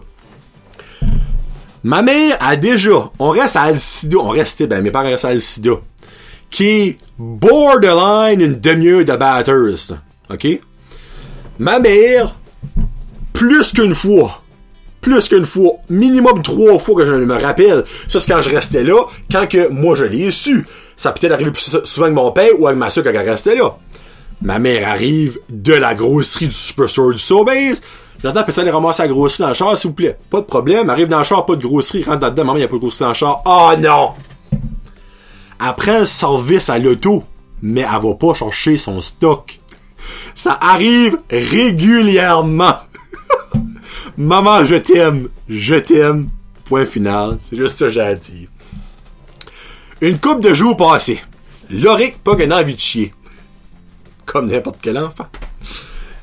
Ma 1.83 2.01
mère 2.01 2.37
a 2.39 2.55
déjà, 2.55 3.09
on 3.19 3.29
reste 3.29 3.55
à 3.55 3.61
Alcida, 3.61 4.17
on 4.17 4.29
restait, 4.29 4.67
ben 4.67 4.81
mes 4.81 4.91
parents 4.91 5.07
restent 5.07 5.25
à 5.25 5.29
Alcida, 5.29 5.73
qui 6.49 6.97
borderline 7.17 8.41
une 8.41 8.59
demi-heure 8.59 9.05
de 9.05 9.15
batters, 9.15 9.97
ok? 10.29 10.47
Ma 11.59 11.79
mère, 11.79 12.35
plus 13.33 13.71
qu'une 13.71 13.93
fois, 13.93 14.41
plus 15.01 15.29
qu'une 15.29 15.45
fois, 15.45 15.73
minimum 15.89 16.41
trois 16.41 16.79
fois 16.79 16.95
que 16.95 17.05
je 17.05 17.13
me 17.13 17.41
rappelle, 17.41 17.83
ça 18.07 18.19
c'est 18.19 18.31
quand 18.31 18.41
je 18.41 18.49
restais 18.49 18.83
là, 18.83 19.05
quand 19.31 19.47
que 19.47 19.69
moi 19.69 19.95
je 19.95 20.05
l'ai 20.05 20.31
su. 20.31 20.65
Ça 20.97 21.11
peut-être 21.11 21.33
arrivé 21.33 21.51
plus 21.51 21.77
souvent 21.83 22.05
avec 22.05 22.15
mon 22.15 22.31
père 22.31 22.51
ou 22.57 22.67
avec 22.67 22.79
ma 22.79 22.89
soeur 22.89 23.03
quand 23.03 23.11
elle 23.11 23.29
restait 23.29 23.55
là. 23.55 23.77
Ma 24.41 24.59
mère 24.59 24.87
arrive 24.87 25.39
de 25.49 25.73
la 25.73 25.93
grosserie 25.93 26.47
du 26.47 26.53
Superstore 26.53 27.11
du 27.11 27.17
Sobeys. 27.17 27.75
J'entends 28.23 28.41
aller 28.41 28.71
ramasser 28.71 29.03
la 29.03 29.09
grosserie 29.09 29.43
dans 29.43 29.49
le 29.49 29.53
char, 29.53 29.77
s'il 29.77 29.89
vous 29.89 29.95
plaît? 29.95 30.17
Pas 30.29 30.39
de 30.39 30.45
problème. 30.45 30.89
Arrive 30.89 31.07
dans 31.07 31.19
le 31.19 31.23
char, 31.23 31.45
pas 31.45 31.55
de 31.55 31.61
grosserie. 31.61 32.03
Rentre 32.03 32.31
dedans, 32.31 32.45
maman, 32.45 32.57
il 32.57 32.59
n'y 32.59 32.65
a 32.65 32.67
pas 32.67 32.75
de 32.75 32.79
grosserie 32.79 33.03
dans 33.03 33.09
le 33.09 33.13
char. 33.13 33.41
Oh 33.45 33.71
non! 33.77 34.11
Après 35.59 35.99
le 35.99 36.05
service 36.05 36.69
à 36.69 36.79
l'auto, 36.79 37.23
mais 37.61 37.81
elle 37.81 38.01
va 38.01 38.13
pas 38.13 38.33
chercher 38.33 38.77
son 38.77 39.01
stock. 39.01 39.59
Ça 40.35 40.57
arrive 40.61 41.17
régulièrement. 41.29 42.75
Maman, 44.17 44.65
je 44.65 44.75
t'aime. 44.75 45.29
Je 45.49 45.75
t'aime. 45.75 46.29
Point 46.65 46.85
final. 46.85 47.37
C'est 47.41 47.55
juste 47.55 47.77
ça 47.77 47.85
que 47.85 47.91
j'ai 47.91 48.01
à 48.01 48.15
dire. 48.15 48.49
Une 50.01 50.19
coupe 50.19 50.41
de 50.41 50.53
jours 50.53 50.75
passés. 50.75 51.21
Loric 51.69 52.17
pas 52.19 52.35
qu'un 52.35 52.51
envie 52.51 52.75
de 52.75 52.79
chier. 52.79 53.13
Comme 54.25 54.49
n'importe 54.49 54.77
quel 54.81 54.97
enfant. 54.97 55.27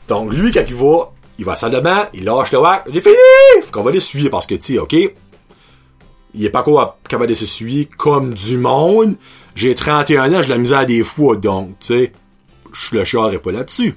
Donc, 0.08 0.32
lui, 0.32 0.50
quand 0.52 0.64
il 0.68 0.74
va, 0.74 1.12
il 1.38 1.44
va 1.44 1.54
à 1.60 1.68
la 1.68 2.10
il 2.12 2.24
lâche 2.24 2.52
le 2.52 2.58
wack. 2.58 2.84
Il 2.88 2.96
est 2.96 3.00
fini! 3.00 3.14
Faut 3.62 3.72
qu'on 3.72 3.82
va 3.82 3.90
l'essuyer 3.90 4.28
parce 4.28 4.46
que, 4.46 4.54
tu 4.54 4.74
sais, 4.74 4.78
ok? 4.78 4.94
Il 6.34 6.44
est 6.44 6.50
pas 6.50 6.64
capable 7.08 7.28
de 7.28 7.34
s'essuyer 7.34 7.86
comme 7.86 8.34
du 8.34 8.56
monde. 8.56 9.16
J'ai 9.54 9.74
31 9.74 10.32
ans, 10.32 10.42
je 10.42 10.48
la 10.48 10.58
misère 10.58 10.78
à 10.80 10.84
des 10.86 11.02
fois, 11.02 11.36
donc, 11.36 11.78
tu 11.80 11.88
sais, 11.88 12.12
je 12.72 12.96
le 12.96 13.04
char 13.04 13.30
pas 13.40 13.52
là-dessus. 13.52 13.96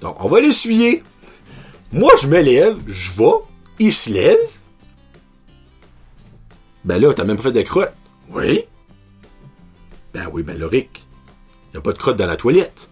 Donc, 0.00 0.22
on 0.24 0.28
va 0.28 0.40
l'essuyer. 0.40 1.02
Moi, 1.92 2.12
je 2.20 2.28
me 2.28 2.40
lève, 2.40 2.76
je 2.86 3.10
vais, 3.12 3.34
il 3.78 3.92
se 3.92 4.10
lève. 4.10 4.38
Ben 6.84 7.00
là, 7.00 7.12
t'as 7.14 7.24
même 7.24 7.36
pas 7.36 7.44
fait 7.44 7.52
de 7.52 7.62
crotte. 7.62 7.92
Oui. 8.30 8.64
Ben 10.14 10.28
oui, 10.32 10.42
ben 10.42 10.58
Loric, 10.58 11.06
y 11.74 11.76
a 11.76 11.80
pas 11.80 11.92
de 11.92 11.98
crotte 11.98 12.16
dans 12.16 12.26
la 12.26 12.36
toilette. 12.36 12.88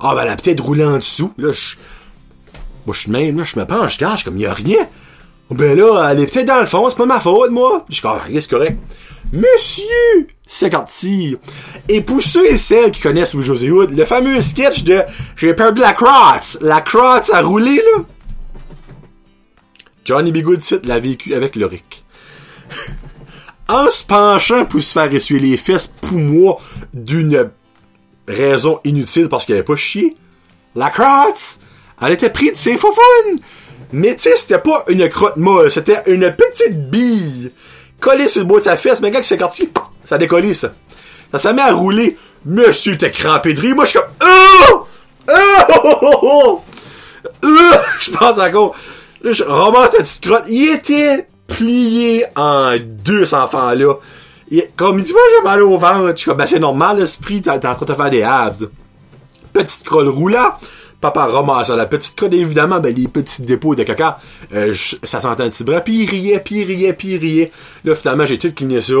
Ah, 0.00 0.14
ben 0.14 0.22
elle 0.22 0.28
a 0.28 0.36
peut-être 0.36 0.62
roulé 0.62 0.84
en 0.84 0.98
dessous. 0.98 1.32
Là, 1.36 1.52
je... 1.52 1.76
Moi, 2.86 2.94
je 2.94 3.00
suis 3.00 3.10
même, 3.10 3.38
là, 3.38 3.44
je 3.44 3.58
me 3.58 3.66
penche, 3.66 3.94
je 3.94 3.98
cache, 3.98 4.24
comme 4.24 4.36
y 4.36 4.46
a 4.46 4.52
rien. 4.52 4.88
Ben 5.50 5.76
là, 5.76 6.08
elle 6.10 6.20
est 6.20 6.32
peut-être 6.32 6.46
dans 6.46 6.60
le 6.60 6.66
fond, 6.66 6.88
c'est 6.88 6.96
pas 6.96 7.06
ma 7.06 7.20
faute, 7.20 7.50
moi. 7.50 7.84
Je 7.88 7.94
suis 7.94 8.02
comme, 8.02 8.18
c'est 8.32 8.50
correct. 8.50 8.78
Monsieur! 9.32 10.26
C'est 10.46 10.70
parti. 10.70 11.36
Et 11.88 12.00
pour 12.00 12.22
ceux 12.22 12.50
et 12.50 12.56
celles 12.56 12.90
qui 12.90 13.00
connaissent 13.00 13.34
Louis 13.34 13.44
José 13.44 13.70
Hood, 13.70 13.90
le 13.90 14.04
fameux 14.04 14.40
sketch 14.40 14.84
de 14.84 15.02
J'ai 15.36 15.54
perdu 15.54 15.80
la 15.80 15.92
crotte. 15.92 16.58
La 16.60 16.80
crotte 16.80 17.30
a 17.32 17.42
roulé, 17.42 17.76
là. 17.76 18.04
Johnny 20.04 20.32
Bigood 20.32 20.60
l'a 20.84 20.98
vécu 20.98 21.34
avec 21.34 21.56
Loric. 21.56 22.04
en 23.68 23.90
se 23.90 24.04
penchant 24.04 24.64
pour 24.64 24.82
se 24.82 24.92
faire 24.92 25.12
essuyer 25.14 25.40
les 25.40 25.56
fesses 25.56 25.86
pour 25.86 26.18
moi 26.18 26.58
d'une 26.92 27.50
raison 28.28 28.80
inutile 28.84 29.28
parce 29.28 29.46
qu'elle 29.46 29.56
avait 29.56 29.64
pas 29.64 29.76
chié, 29.76 30.14
la 30.74 30.90
crotte, 30.90 31.58
elle 32.00 32.12
était 32.12 32.30
prise 32.30 32.52
de 32.52 32.56
ses 32.56 32.76
faufounes. 32.76 33.38
Mais 33.94 34.16
tu 34.16 34.22
sais, 34.22 34.36
c'était 34.36 34.58
pas 34.58 34.84
une 34.88 35.08
crotte 35.08 35.36
molle, 35.36 35.70
c'était 35.70 36.02
une 36.06 36.34
petite 36.34 36.90
bille 36.90 37.52
collée 38.00 38.28
sur 38.28 38.40
le 38.40 38.46
bout 38.46 38.58
de 38.58 38.64
sa 38.64 38.76
fesse, 38.76 39.00
mais 39.00 39.12
quand 39.12 39.22
c'est 39.22 39.36
parti, 39.36 39.70
ça 40.04 40.18
décollé, 40.18 40.52
ça. 40.52 40.72
Ça 41.30 41.38
s'est 41.38 41.52
mis 41.52 41.60
à 41.60 41.72
rouler. 41.72 42.16
Monsieur, 42.44 42.98
t'es 42.98 43.12
crampé 43.12 43.54
de 43.54 43.60
rire. 43.60 43.76
Moi, 43.76 43.84
je 43.84 43.90
suis 43.90 43.98
comme, 44.00 44.08
oh! 44.22 44.86
Oh! 45.30 46.20
oh! 46.22 46.62
Je 48.00 48.10
pense 48.10 48.38
encore. 48.38 48.74
Là, 49.22 49.30
je 49.30 49.44
ramasse 49.44 49.92
cette 49.92 50.02
petite 50.02 50.26
crotte. 50.26 50.44
Il 50.48 50.72
était 50.72 51.28
plié 51.46 52.26
en 52.34 52.76
deux, 52.80 53.26
cet 53.26 53.38
enfant-là. 53.38 53.94
Comme 54.76 54.98
il 54.98 55.04
dit, 55.04 55.12
moi, 55.12 55.22
j'ai 55.36 55.44
mal 55.44 55.62
au 55.62 55.78
ventre. 55.78 56.10
Je 56.10 56.16
suis 56.16 56.28
comme, 56.28 56.38
ben, 56.38 56.46
c'est 56.46 56.58
normal, 56.58 56.98
l'esprit, 56.98 57.42
t'es 57.42 57.50
en 57.50 57.58
train 57.58 57.86
de 57.86 57.94
faire 57.94 58.10
des 58.10 58.22
abs. 58.22 58.68
Petite 59.52 59.84
crotte 59.84 60.08
roulante. 60.08 60.54
Papa 61.04 61.26
ramasse 61.26 61.68
la 61.68 61.84
petite 61.84 62.16
crotte, 62.16 62.32
évidemment, 62.32 62.80
ben, 62.80 62.94
les 62.94 63.08
petits 63.08 63.42
dépôts 63.42 63.74
de 63.74 63.82
caca, 63.82 64.18
euh, 64.54 64.72
ça 65.02 65.20
sentait 65.20 65.42
un 65.42 65.50
petit 65.50 65.62
bras, 65.62 65.82
puis 65.82 66.04
il 66.04 66.08
riait, 66.08 66.40
puis 66.40 66.60
il 66.60 66.64
riait, 66.64 66.94
puis 66.94 67.08
il 67.08 67.18
riait. 67.18 67.52
Là, 67.84 67.94
finalement, 67.94 68.24
j'ai 68.24 68.38
tout 68.38 68.50
cligné 68.54 68.80
ça. 68.80 68.94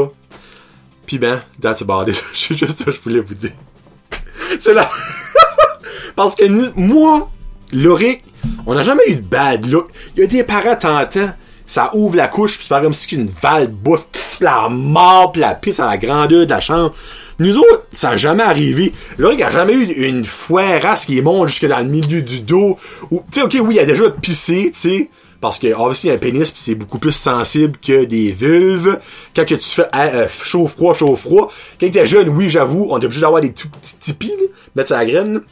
Puis 1.06 1.18
ben, 1.18 1.40
that's 1.62 1.80
about 1.80 2.10
it. 2.10 2.22
C'est 2.34 2.58
juste 2.58 2.80
ça 2.80 2.84
que 2.84 2.90
je 2.90 3.00
voulais 3.00 3.20
vous 3.20 3.34
dire. 3.34 3.52
C'est 4.58 4.74
là. 4.74 4.90
Parce 6.14 6.34
que 6.34 6.44
moi, 6.78 7.30
Loric, 7.72 8.22
on 8.66 8.74
n'a 8.74 8.82
jamais 8.82 9.04
eu 9.08 9.14
de 9.14 9.22
bad 9.22 9.64
look. 9.64 9.88
Il 10.14 10.20
y 10.20 10.24
a 10.24 10.26
des 10.26 10.44
parents 10.44 10.76
tentant, 10.76 11.30
ça 11.64 11.88
ouvre 11.94 12.16
la 12.16 12.28
couche, 12.28 12.58
puis 12.58 12.66
c'est 12.68 12.82
comme 12.82 12.92
si 12.92 13.14
une 13.14 13.30
valve 13.40 13.70
bouffe 13.70 14.40
la 14.42 14.68
mort, 14.68 15.32
pis 15.32 15.40
la 15.40 15.54
pisse 15.54 15.80
à 15.80 15.86
la 15.86 15.96
grandeur 15.96 16.44
de 16.44 16.50
la 16.50 16.60
chambre. 16.60 16.94
Nous 17.38 17.58
autres, 17.58 17.86
ça 17.92 18.10
n'a 18.10 18.16
jamais 18.16 18.42
arrivé. 18.42 18.92
Loric 19.18 19.42
a 19.42 19.50
jamais 19.50 19.74
eu 19.74 20.08
une 20.08 20.24
foirasse 20.24 21.06
qui 21.06 21.20
monte 21.20 21.48
jusque 21.48 21.66
dans 21.66 21.78
le 21.78 21.84
milieu 21.84 22.22
du 22.22 22.40
dos. 22.40 22.78
Tu 23.10 23.18
sais, 23.32 23.42
ok, 23.42 23.56
oui, 23.62 23.74
il 23.76 23.80
a 23.80 23.84
déjà 23.84 24.10
pissé, 24.10 24.70
tu 24.72 24.78
sais. 24.78 25.10
Parce 25.40 25.58
que, 25.58 25.66
obviously, 25.74 26.10
un 26.10 26.16
pénis, 26.16 26.50
c'est 26.56 26.74
beaucoup 26.74 26.98
plus 26.98 27.12
sensible 27.12 27.76
que 27.76 28.04
des 28.04 28.32
vulves. 28.32 28.98
Quand 29.36 29.44
que 29.44 29.54
tu 29.56 29.68
fais 29.68 29.86
euh, 29.94 30.26
chaud-froid, 30.28 30.94
chaud-froid. 30.94 31.52
Quand 31.78 31.90
t'es 31.90 32.06
jeune, 32.06 32.30
oui, 32.30 32.48
j'avoue, 32.48 32.86
on 32.88 32.98
est 32.98 33.04
obligé 33.04 33.20
d'avoir 33.20 33.42
des 33.42 33.52
tout 33.52 33.68
petits 33.68 33.98
tipis, 33.98 34.32
mettre 34.74 34.92
la 34.92 35.04
graine. 35.04 35.42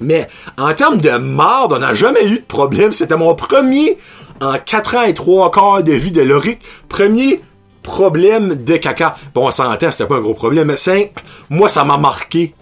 Mais, 0.00 0.28
en 0.56 0.72
termes 0.72 0.98
de 0.98 1.10
marde, 1.10 1.74
on 1.74 1.78
n'a 1.78 1.92
jamais 1.92 2.26
eu 2.26 2.38
de 2.38 2.44
problème. 2.46 2.92
C'était 2.94 3.16
mon 3.16 3.34
premier, 3.34 3.98
en 4.40 4.58
4 4.58 4.96
ans 4.96 5.02
et 5.02 5.12
3 5.12 5.50
quarts 5.50 5.82
de 5.82 5.92
vie 5.92 6.12
de 6.12 6.22
Loric, 6.22 6.60
premier 6.88 7.40
problème 7.88 8.54
de 8.54 8.76
caca. 8.76 9.16
Bon, 9.34 9.48
on 9.48 9.50
s'entend, 9.50 9.90
c'était 9.90 10.06
pas 10.06 10.16
un 10.16 10.20
gros 10.20 10.34
problème, 10.34 10.68
mais 10.68 10.76
c'est, 10.76 11.12
moi, 11.50 11.68
ça 11.68 11.84
m'a 11.84 11.96
marqué. 11.96 12.54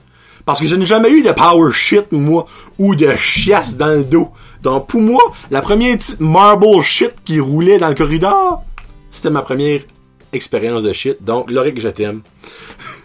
Parce 0.47 0.61
que 0.61 0.67
je 0.67 0.77
n'ai 0.77 0.87
jamais 0.87 1.11
eu 1.11 1.23
de 1.23 1.33
power 1.33 1.73
shit, 1.73 2.13
moi, 2.13 2.47
ou 2.79 2.95
de 2.95 3.17
chiasse 3.17 3.77
dans 3.77 3.89
le 3.89 4.05
dos. 4.05 4.31
Donc, 4.63 4.87
pour 4.87 5.01
moi, 5.01 5.21
la 5.51 5.61
première 5.61 5.97
petite 5.99 6.21
marble 6.21 6.81
shit 6.83 7.13
qui 7.25 7.41
roulait 7.41 7.79
dans 7.79 7.89
le 7.89 7.97
corridor, 7.97 8.63
c'était 9.11 9.31
ma 9.31 9.43
première 9.43 9.81
expérience 10.33 10.85
de 10.85 10.93
shit. 10.93 11.23
Donc, 11.23 11.51
Loric, 11.51 11.81
je 11.81 11.89
t'aime. 11.89 12.23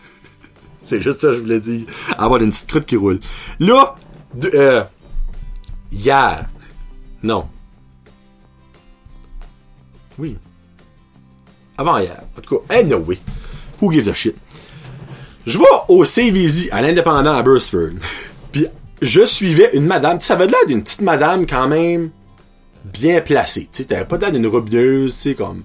C'est 0.83 0.99
juste 0.99 1.21
ça 1.21 1.29
que 1.29 1.35
je 1.35 1.39
voulais 1.39 1.59
dire. 1.59 1.87
Avoir 2.17 2.41
une 2.41 2.51
petite 2.51 2.67
croûte 2.69 2.85
qui 2.85 2.95
roule. 2.95 3.19
Là, 3.59 3.95
de, 4.35 4.51
euh, 4.53 4.83
hier. 5.91 6.47
Non. 7.23 7.47
Oui. 10.19 10.37
Avant 11.81 11.97
hier. 11.97 12.21
En 12.37 12.41
tout 12.41 12.59
cas, 12.59 12.75
anyway. 12.75 13.17
Who 13.81 13.91
gives 13.91 14.07
a 14.07 14.13
shit? 14.13 14.35
Je 15.47 15.57
vais 15.57 15.65
au 15.87 16.05
CVZ, 16.05 16.69
à 16.71 16.83
l'indépendant 16.83 17.33
à 17.33 17.41
Burstford. 17.41 17.93
Puis 18.51 18.67
je 19.01 19.25
suivais 19.25 19.71
une 19.73 19.87
madame. 19.87 20.21
Ça 20.21 20.35
avait 20.35 20.45
l'air 20.45 20.63
d'une 20.67 20.83
petite 20.83 21.01
madame 21.01 21.47
quand 21.47 21.67
même 21.67 22.11
bien 22.85 23.19
placée. 23.21 23.67
Tu 23.71 23.81
sais, 23.81 23.85
t'avais 23.85 24.05
pas 24.05 24.17
l'air 24.17 24.31
d'une 24.31 24.45
robineuse, 24.45 25.15
tu 25.15 25.29
sais, 25.29 25.35
comme... 25.35 25.63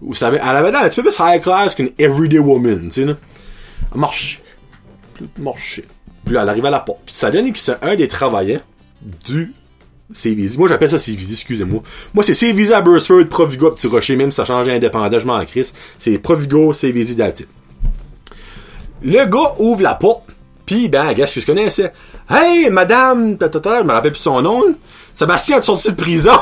Ou 0.00 0.14
ça 0.14 0.28
avait, 0.28 0.38
elle 0.42 0.56
avait 0.56 0.70
l'air 0.70 0.80
un 0.80 0.88
petit 0.88 1.02
peu 1.02 1.10
plus 1.10 1.18
high 1.20 1.42
class 1.42 1.74
qu'une 1.74 1.90
everyday 1.98 2.38
woman, 2.38 2.88
tu 2.88 3.02
sais, 3.02 3.04
là. 3.04 3.16
Elle 3.92 4.00
marchait. 4.00 4.40
Puis 5.12 5.28
elle 5.36 5.44
marchait. 5.44 5.84
Puis 6.24 6.36
elle 6.36 6.48
arrivait 6.48 6.68
à 6.68 6.70
la 6.70 6.80
porte. 6.80 7.00
Puis 7.04 7.14
ça 7.14 7.30
donne 7.30 7.52
que 7.52 7.58
c'est 7.58 7.76
un 7.82 7.96
des 7.96 8.08
travailleurs 8.08 8.62
du 9.02 9.52
CVZ. 10.12 10.56
Moi, 10.56 10.68
j'appelle 10.68 10.90
ça 10.90 10.98
CVZ, 10.98 11.32
excusez-moi. 11.32 11.82
Moi, 12.14 12.24
c'est 12.24 12.34
CVZ 12.34 12.72
à 12.72 12.80
Burstford, 12.80 13.26
Provigo 13.28 13.70
Petit 13.70 13.86
Rocher, 13.86 14.16
même 14.16 14.30
si 14.30 14.36
ça 14.36 14.44
changeait 14.44 14.74
indépendant, 14.74 15.18
je 15.18 15.26
m'en 15.26 15.44
crisse. 15.44 15.74
C'est 15.98 16.18
Provigo, 16.18 16.72
CVZ 16.72 17.16
d'Altit. 17.16 17.46
Le 19.02 19.24
gars 19.26 19.54
ouvre 19.58 19.82
la 19.82 19.94
porte, 19.94 20.24
pis 20.66 20.88
ben, 20.88 21.14
qu'est-ce 21.14 21.36
que 21.36 21.40
je 21.40 21.46
connaissais? 21.46 21.92
Hey, 22.28 22.68
madame, 22.70 23.36
je 23.40 23.82
me 23.84 23.92
rappelle 23.92 24.12
plus 24.12 24.20
son 24.20 24.42
nom. 24.42 24.62
Sébastien 25.14 25.58
est 25.58 25.62
sorti 25.62 25.90
de 25.90 25.96
prison. 25.96 26.32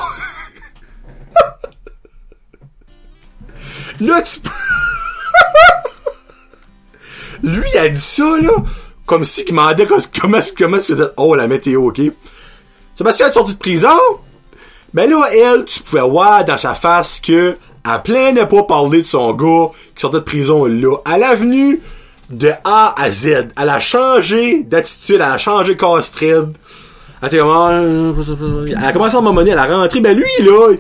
là, 4.01 4.23
tu. 4.23 4.41
Lui, 7.43 7.65
il 7.73 7.79
a 7.79 7.89
dit 7.89 8.01
ça, 8.01 8.25
là, 8.43 8.51
comme 9.07 9.25
si 9.25 9.43
il 9.43 9.51
demandait 9.51 9.87
comment, 9.87 10.03
comment, 10.21 10.41
comment 10.57 10.81
se 10.81 10.87
faisait, 10.93 11.05
oh, 11.17 11.35
la 11.37 11.47
météo, 11.47 11.89
ok? 11.89 12.01
Sébastien 12.99 13.29
est 13.29 13.33
sorti 13.33 13.53
de 13.53 13.59
prison. 13.59 13.97
Mais 14.93 15.07
là, 15.07 15.23
elle, 15.33 15.65
tu 15.65 15.79
pouvais 15.81 16.03
voir 16.03 16.45
dans 16.45 16.57
sa 16.57 16.75
face 16.75 17.21
que, 17.21 17.57
elle 17.85 18.03
plaît 18.03 18.35
pas 18.35 18.65
parler 18.65 18.99
de 18.99 19.07
son 19.07 19.33
gars 19.35 19.69
qui 19.95 20.01
sortait 20.01 20.17
de 20.17 20.25
prison 20.25 20.65
là. 20.65 20.97
Elle 21.07 21.23
a 21.23 21.37
venu 21.37 21.81
de 22.29 22.51
A 22.65 23.01
à 23.01 23.09
Z. 23.09 23.51
Elle 23.57 23.69
a 23.69 23.79
changé 23.79 24.65
d'attitude, 24.65 25.15
elle 25.15 25.23
a 25.23 25.39
changé 25.39 25.77
castride. 25.77 26.55
Elle, 27.23 27.35
elle 27.35 28.85
a 28.85 28.93
commencé 28.93 29.17
à 29.17 29.21
m'emmener, 29.21 29.53
elle 29.53 29.59
a 29.59 29.67
rentré. 29.67 30.01
Ben 30.01 30.17
lui, 30.17 30.25
là, 30.41 30.75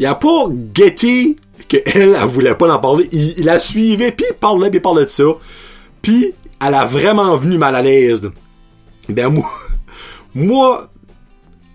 il 0.00 0.06
a 0.06 0.16
pas 0.16 0.46
guetté 0.50 1.36
que 1.68 1.76
elle, 1.94 2.16
elle 2.20 2.28
voulait 2.28 2.56
pas 2.56 2.74
en 2.74 2.80
parler. 2.80 3.08
Il, 3.12 3.38
il 3.38 3.44
la 3.44 3.60
suivait, 3.60 4.10
puis 4.10 4.26
il 4.28 4.34
parlait, 4.34 4.68
puis 4.68 4.78
il 4.78 4.82
parlait 4.82 5.04
de 5.04 5.08
ça. 5.08 5.24
Puis, 6.02 6.34
elle 6.60 6.74
a 6.74 6.86
vraiment 6.86 7.36
venu 7.36 7.56
mal 7.56 7.76
à 7.76 7.82
l'aise. 7.82 8.28
Ben 9.08 9.28
moi, 9.28 9.48
moi, 10.34 10.90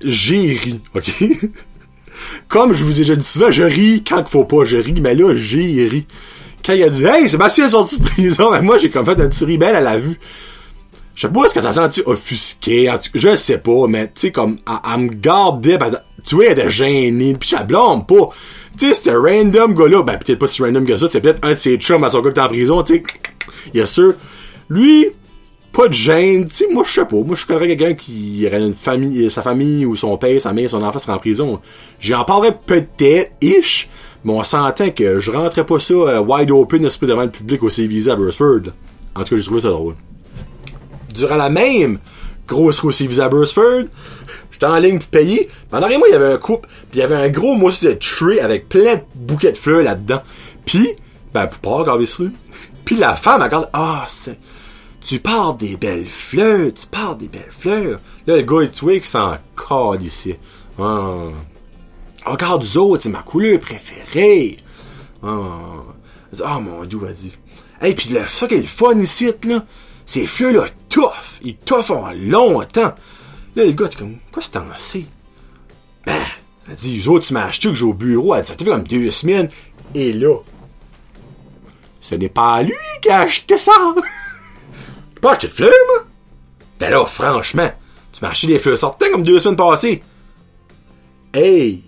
j'ai 0.04 0.54
ri, 0.54 0.82
ok? 0.94 1.12
Comme 2.48 2.74
je 2.74 2.84
vous 2.84 2.94
ai 2.96 3.00
déjà 3.00 3.16
dit 3.16 3.26
souvent, 3.26 3.52
je 3.52 3.64
ris 3.64 4.04
quand 4.08 4.22
il 4.22 4.30
faut 4.30 4.46
pas, 4.46 4.64
je 4.64 4.78
ris, 4.78 5.00
mais 5.02 5.16
là, 5.16 5.36
j'ai 5.36 5.88
ri. 5.88 6.08
Quand 6.66 6.74
il 6.74 6.84
a 6.84 6.90
dit, 6.90 7.04
hey, 7.04 7.30
Sébastien 7.30 7.68
est 7.68 7.72
sorti 7.72 8.00
de 8.00 8.04
prison, 8.04 8.50
ben 8.50 8.62
moi, 8.62 8.78
j'ai 8.78 8.90
comme 8.90 9.06
fait 9.06 9.20
un 9.20 9.28
petit 9.28 9.46
ribelle 9.46 9.76
à 9.76 9.82
la 9.82 9.98
vue. 9.98 10.18
Je 11.14 11.22
sais 11.22 11.30
pas, 11.30 11.46
est-ce 11.46 11.54
que 11.54 11.62
ça 11.62 11.72
sent 11.72 12.02
offusqué, 12.06 12.92
je 13.14 13.36
sais 13.36 13.58
pas, 13.60 13.88
mais 13.88 14.08
tu 14.08 14.14
sais, 14.16 14.32
comme, 14.32 14.58
elle, 14.68 15.00
me 15.00 15.10
gardait, 15.10 15.78
ben, 15.78 15.92
tu 16.26 16.36
vois, 16.36 16.46
elle 16.46 16.52
était 16.54 16.70
gênée, 16.70 17.36
pis 17.36 17.50
je 17.50 17.56
pas. 17.56 18.30
Tu 18.78 18.94
sais, 18.94 19.10
un 19.10 19.22
random 19.22 19.74
gars-là, 19.74 20.04
ben, 20.04 20.18
peut-être 20.18 20.40
pas 20.40 20.48
si 20.48 20.62
random 20.62 20.86
que 20.86 20.98
ça, 20.98 21.08
c'est 21.10 21.22
peut-être 21.22 21.46
un 21.46 21.52
de 21.52 21.56
ses 21.56 21.78
chums 21.78 22.04
à 22.04 22.10
son 22.10 22.22
gars 22.22 22.32
qui 22.32 22.40
est 22.40 22.44
en 22.44 22.48
prison, 22.50 22.84
tu 22.84 22.96
sais. 22.96 23.04
Yes, 23.74 23.92
sûr. 23.92 24.16
Lui, 24.70 25.08
pas 25.76 25.88
de 25.88 25.94
gêne, 25.94 26.46
tu 26.46 26.56
sais, 26.56 26.68
moi, 26.72 26.84
je 26.86 26.92
sais 26.92 27.06
pas. 27.06 27.18
Moi, 27.18 27.36
je 27.36 27.46
connais 27.46 27.76
quelqu'un 27.76 27.94
qui 27.94 28.46
aurait 28.48 28.62
une 28.62 28.74
famille, 28.74 29.30
sa 29.30 29.42
famille, 29.42 29.86
ou 29.86 29.96
son 29.96 30.18
père, 30.18 30.40
sa 30.40 30.54
mère, 30.54 30.70
son 30.70 30.84
enfant 30.84 31.00
serait 31.00 31.14
en 31.14 31.20
prison. 31.20 31.60
J'en 32.00 32.24
parlerais 32.24 32.58
peut-être, 32.66 33.32
ish, 33.42 33.90
mais 34.24 34.34
on 34.34 34.44
s'entend 34.44 34.90
que 34.92 35.20
je 35.20 35.32
rentrais 35.32 35.66
pas 35.66 35.80
ça 35.80 35.94
euh, 35.94 36.20
wide 36.20 36.52
open, 36.52 36.86
esprit 36.86 37.08
devant 37.08 37.24
le 37.24 37.30
public 37.30 37.62
au 37.64 37.70
CVZ 37.70 38.10
à 38.10 38.16
Bursford. 38.16 38.72
En 39.16 39.24
tout 39.24 39.30
cas, 39.30 39.36
j'ai 39.36 39.44
trouvé 39.44 39.62
ça 39.62 39.70
drôle 39.70 39.96
durant 41.16 41.36
la 41.38 41.50
même 41.50 42.00
grosse 42.48 42.80
roue 42.80 42.92
Visa 42.92 43.28
Bursford, 43.28 43.86
j'étais 44.52 44.66
en 44.66 44.78
ligne 44.78 45.00
pour 45.00 45.08
payer. 45.08 45.50
Pendant 45.72 45.88
moi, 45.88 46.08
il 46.08 46.12
y 46.12 46.16
avait 46.16 46.34
un 46.34 46.38
couple, 46.38 46.68
puis 46.92 47.00
il 47.00 47.00
y 47.00 47.04
avait 47.04 47.16
un 47.16 47.30
gros 47.30 47.56
mousse 47.56 47.84
de 47.84 47.94
tray 47.94 48.40
avec 48.40 48.70
plein 48.70 48.96
de 48.96 49.02
bouquets 49.16 49.52
de 49.52 49.58
fleurs 49.58 49.82
là-dedans. 49.82 50.22
Puis, 50.66 50.90
ben, 51.34 51.48
pour 51.48 51.86
pas 51.86 51.94
obviously. 51.94 52.32
Puis 52.84 52.98
la 52.98 53.16
femme, 53.16 53.42
elle 53.42 53.48
regarde, 53.48 53.70
ah, 53.74 54.06
c'est, 54.08 54.38
tu 55.06 55.20
parles 55.20 55.58
des 55.58 55.78
belles 55.78 56.08
fleurs, 56.08 56.74
tu 56.74 56.88
parles 56.88 57.20
des 57.20 57.28
belles 57.28 57.52
fleurs. 57.52 58.00
Là, 58.26 58.38
le 58.38 58.42
gars, 58.42 58.64
il 58.64 58.72
tu 58.72 58.86
vois 58.86 58.94
qu'il 58.94 59.06
s'en 59.06 59.38
cade 59.56 60.04
ici. 60.04 60.36
Regarde, 62.26 62.64
les 62.64 62.78
autres, 62.78 63.04
c'est 63.04 63.10
ma 63.10 63.22
couleur 63.22 63.60
préférée. 63.60 64.58
Ah, 65.22 65.84
ah 66.44 66.60
mon 66.60 66.84
dieu, 66.86 66.98
vas-y. 66.98 67.34
Hey, 67.80 67.94
pis 67.94 68.10
là, 68.10 68.26
ça 68.26 68.48
qui 68.48 68.56
est 68.56 68.58
le 68.58 68.64
fun 68.64 68.98
ici, 69.00 69.32
là, 69.44 69.64
ces 70.08 70.26
fleurs-là 70.26 70.70
tough. 70.90 71.40
Ils 71.44 71.56
toughent 71.56 72.12
longtemps. 72.16 72.96
Là, 73.56 73.66
le 73.66 73.72
gars, 73.74 73.88
t'es 73.88 73.98
comme, 73.98 74.18
quoi 74.32 74.42
c'est 74.42 74.52
t'en 74.52 74.66
sais? 74.76 75.06
Ben, 76.04 76.22
elle 76.68 76.76
dit, 76.76 76.98
les 76.98 77.08
autres, 77.08 77.28
tu 77.28 77.34
m'as 77.36 77.46
acheté 77.46 77.70
que 77.70 77.76
j'ai 77.76 77.86
au 77.86 77.94
bureau. 77.94 78.34
Elle 78.34 78.42
dit, 78.42 78.48
ça 78.48 78.56
fait 78.58 78.66
comme 78.66 78.88
deux 78.88 79.12
semaines. 79.12 79.50
Et 79.94 80.14
là, 80.14 80.40
ce 82.02 82.16
n'est 82.16 82.30
pas 82.30 82.64
lui 82.64 82.74
qui 83.04 83.10
a 83.10 83.20
acheté 83.20 83.56
ça. 83.56 83.72
T'as 85.26 85.32
pas 85.32 85.38
acheté 85.38 85.48
fleurs, 85.48 85.72
moi? 85.88 86.06
Ben 86.80 86.92
là, 86.92 87.04
franchement, 87.08 87.72
tu 88.14 88.24
m'as 88.24 88.30
acheté 88.30 88.46
des 88.46 88.60
fleurs 88.60 88.78
sortantes 88.78 89.10
comme 89.10 89.24
deux 89.24 89.40
semaines 89.40 89.56
passées. 89.56 90.04
Hey! 91.34 91.84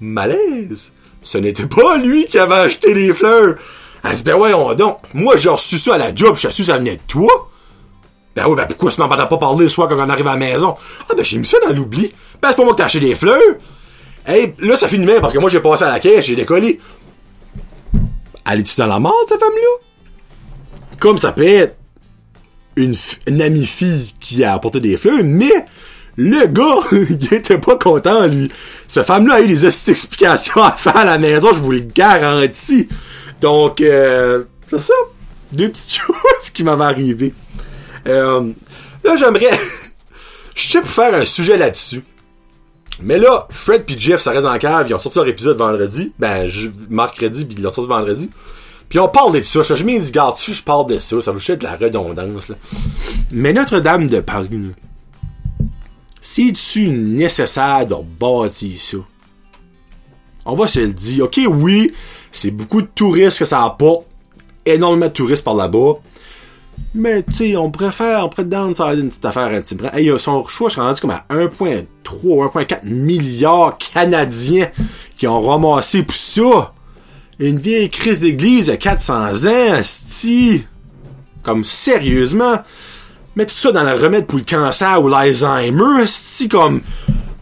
Malaise! 0.00 0.92
Ce 1.22 1.38
n'était 1.38 1.64
pas 1.64 1.96
lui 1.96 2.26
qui 2.26 2.38
avait 2.38 2.56
acheté 2.56 2.92
les 2.92 3.14
fleurs! 3.14 3.56
Elle 4.04 4.16
dit, 4.16 4.22
ben 4.22 4.34
ouais, 4.34 4.52
on 4.52 4.74
donc. 4.74 4.98
Moi, 5.14 5.38
j'ai 5.38 5.48
reçu 5.48 5.78
ça 5.78 5.94
à 5.94 5.98
la 5.98 6.14
job, 6.14 6.36
je 6.36 6.48
suis 6.50 6.66
ça 6.66 6.76
venait 6.76 6.96
de 6.96 7.02
toi. 7.08 7.48
Ben 8.34 8.44
oui, 8.46 8.54
ben 8.54 8.66
pourquoi 8.66 8.92
tu 8.92 9.00
m'en 9.00 9.08
pas 9.08 9.26
parler 9.26 9.62
le 9.62 9.68
soir 9.70 9.88
quand 9.88 9.96
on 9.96 10.10
arrive 10.10 10.28
à 10.28 10.32
la 10.32 10.36
maison? 10.36 10.76
Ah 11.08 11.14
ben 11.16 11.24
j'ai 11.24 11.38
mis 11.38 11.46
ça 11.46 11.56
dans 11.66 11.72
l'oubli. 11.72 12.12
Ben 12.42 12.50
c'est 12.50 12.56
pas 12.56 12.64
moi 12.64 12.74
qui 12.74 12.76
t'ai 12.76 12.82
acheté 12.82 13.00
des 13.00 13.14
fleurs. 13.14 13.40
Hey, 14.26 14.52
là 14.58 14.76
ça 14.76 14.88
finit 14.88 15.06
bien 15.06 15.22
parce 15.22 15.32
que 15.32 15.38
moi 15.38 15.48
j'ai 15.48 15.60
passé 15.60 15.84
à 15.84 15.88
la 15.88 16.00
caisse, 16.00 16.26
j'ai 16.26 16.36
décollé. 16.36 16.80
Elle 18.46 18.60
est-tu 18.60 18.76
dans 18.76 18.86
la 18.86 18.98
mort, 18.98 19.24
cette 19.26 19.40
femme-là? 19.40 20.90
Comme 20.98 21.16
ça 21.16 21.32
peut 21.32 21.46
être 21.46 21.76
une, 22.76 23.42
amie 23.42 23.66
fille 23.66 24.12
qui 24.20 24.44
a 24.44 24.54
apporté 24.54 24.80
des 24.80 24.96
fleurs, 24.96 25.22
mais 25.22 25.64
le 26.16 26.46
gars, 26.46 26.80
il 26.92 27.32
était 27.32 27.58
pas 27.58 27.76
content, 27.76 28.26
lui. 28.26 28.50
Ce 28.88 29.02
femme-là 29.02 29.34
a 29.34 29.40
eu 29.40 29.48
des 29.48 29.66
explications 29.66 30.62
à 30.62 30.72
faire 30.72 30.96
à 30.96 31.04
la 31.04 31.18
maison, 31.18 31.48
je 31.52 31.58
vous 31.58 31.72
le 31.72 31.80
garantis. 31.80 32.88
Donc, 33.40 33.80
euh, 33.80 34.44
c'est 34.68 34.82
ça. 34.82 34.94
Deux 35.52 35.68
petites 35.68 35.92
choses 36.06 36.50
qui 36.52 36.64
m'avaient 36.64 36.84
arrivé. 36.84 37.34
Euh, 38.06 38.50
là, 39.04 39.16
j'aimerais... 39.16 39.50
Je 40.54 40.70
sais 40.70 40.80
pour 40.80 40.88
faire 40.88 41.12
un 41.12 41.26
sujet 41.26 41.58
là-dessus. 41.58 42.02
Mais 43.02 43.18
là, 43.18 43.46
Fred 43.50 43.84
puis 43.84 43.98
Jeff, 43.98 44.22
ça 44.22 44.30
reste 44.30 44.46
en 44.46 44.56
cave, 44.56 44.86
ils 44.88 44.94
ont 44.94 44.98
sorti 44.98 45.18
leur 45.18 45.28
épisode 45.28 45.58
vendredi. 45.58 46.12
Ben, 46.18 46.48
je, 46.48 46.68
mercredi, 46.88 47.44
puis 47.44 47.56
ils 47.58 47.62
l'ont 47.62 47.70
sorti 47.70 47.90
vendredi. 47.90 48.30
Puis 48.88 48.98
on 48.98 49.08
parle 49.08 49.34
de 49.34 49.42
ça. 49.42 49.62
Je 49.62 49.84
me 49.84 49.98
dis, 49.98 50.12
garde 50.12 50.36
je 50.38 50.62
parle 50.62 50.86
de 50.86 50.98
ça. 50.98 51.20
Ça 51.20 51.32
vous 51.32 51.38
de 51.38 51.64
la 51.64 51.76
redondance. 51.76 52.48
Là. 52.48 52.56
Mais 53.32 53.52
Notre-Dame 53.52 54.06
de 54.06 54.20
Paris, 54.20 54.72
c'est-tu 56.20 56.88
nécessaire 56.88 57.86
de 57.86 57.94
bâtir 58.18 58.78
ça? 58.78 58.96
On 60.44 60.54
va 60.54 60.68
se 60.68 60.80
le 60.80 60.88
dire. 60.88 61.24
Ok, 61.24 61.40
oui, 61.48 61.92
c'est 62.30 62.50
beaucoup 62.50 62.82
de 62.82 62.88
touristes 62.94 63.38
que 63.38 63.44
ça 63.44 63.64
apporte. 63.64 64.06
Énormément 64.64 65.06
de 65.06 65.12
touristes 65.12 65.44
par 65.44 65.54
là-bas. 65.54 65.94
Mais, 66.94 67.22
tu 67.22 67.32
sais, 67.32 67.56
on 67.56 67.70
préfère, 67.70 68.24
on 68.24 68.28
pourrait 68.28 68.44
downsider 68.44 69.00
une 69.00 69.08
petite 69.08 69.24
affaire 69.24 69.46
un 69.46 69.60
petit 69.60 69.74
peu. 69.74 69.86
Hey, 69.92 70.10
son 70.18 70.44
choix, 70.46 70.68
je 70.68 70.74
suis 70.74 70.80
rendu 70.80 71.00
comme 71.00 71.10
à 71.10 71.24
1.3 71.30 71.86
1.4 72.04 72.84
milliards 72.84 73.76
canadiens 73.78 74.70
qui 75.16 75.26
ont 75.26 75.40
ramassé 75.42 76.02
pour 76.02 76.16
ça. 76.16 76.72
Une 77.38 77.58
vieille 77.58 77.90
crise 77.90 78.20
d'église 78.20 78.68
de 78.68 78.74
400 78.74 79.46
ans, 79.46 79.82
sti. 79.82 80.64
Comme, 81.42 81.64
sérieusement. 81.64 82.60
Mettre 83.34 83.52
ça 83.52 83.72
dans 83.72 83.82
le 83.82 83.92
remède 83.92 84.26
pour 84.26 84.38
le 84.38 84.44
cancer 84.44 85.02
ou 85.02 85.08
l'Alzheimer, 85.08 86.06
sti, 86.06 86.48
comme... 86.48 86.80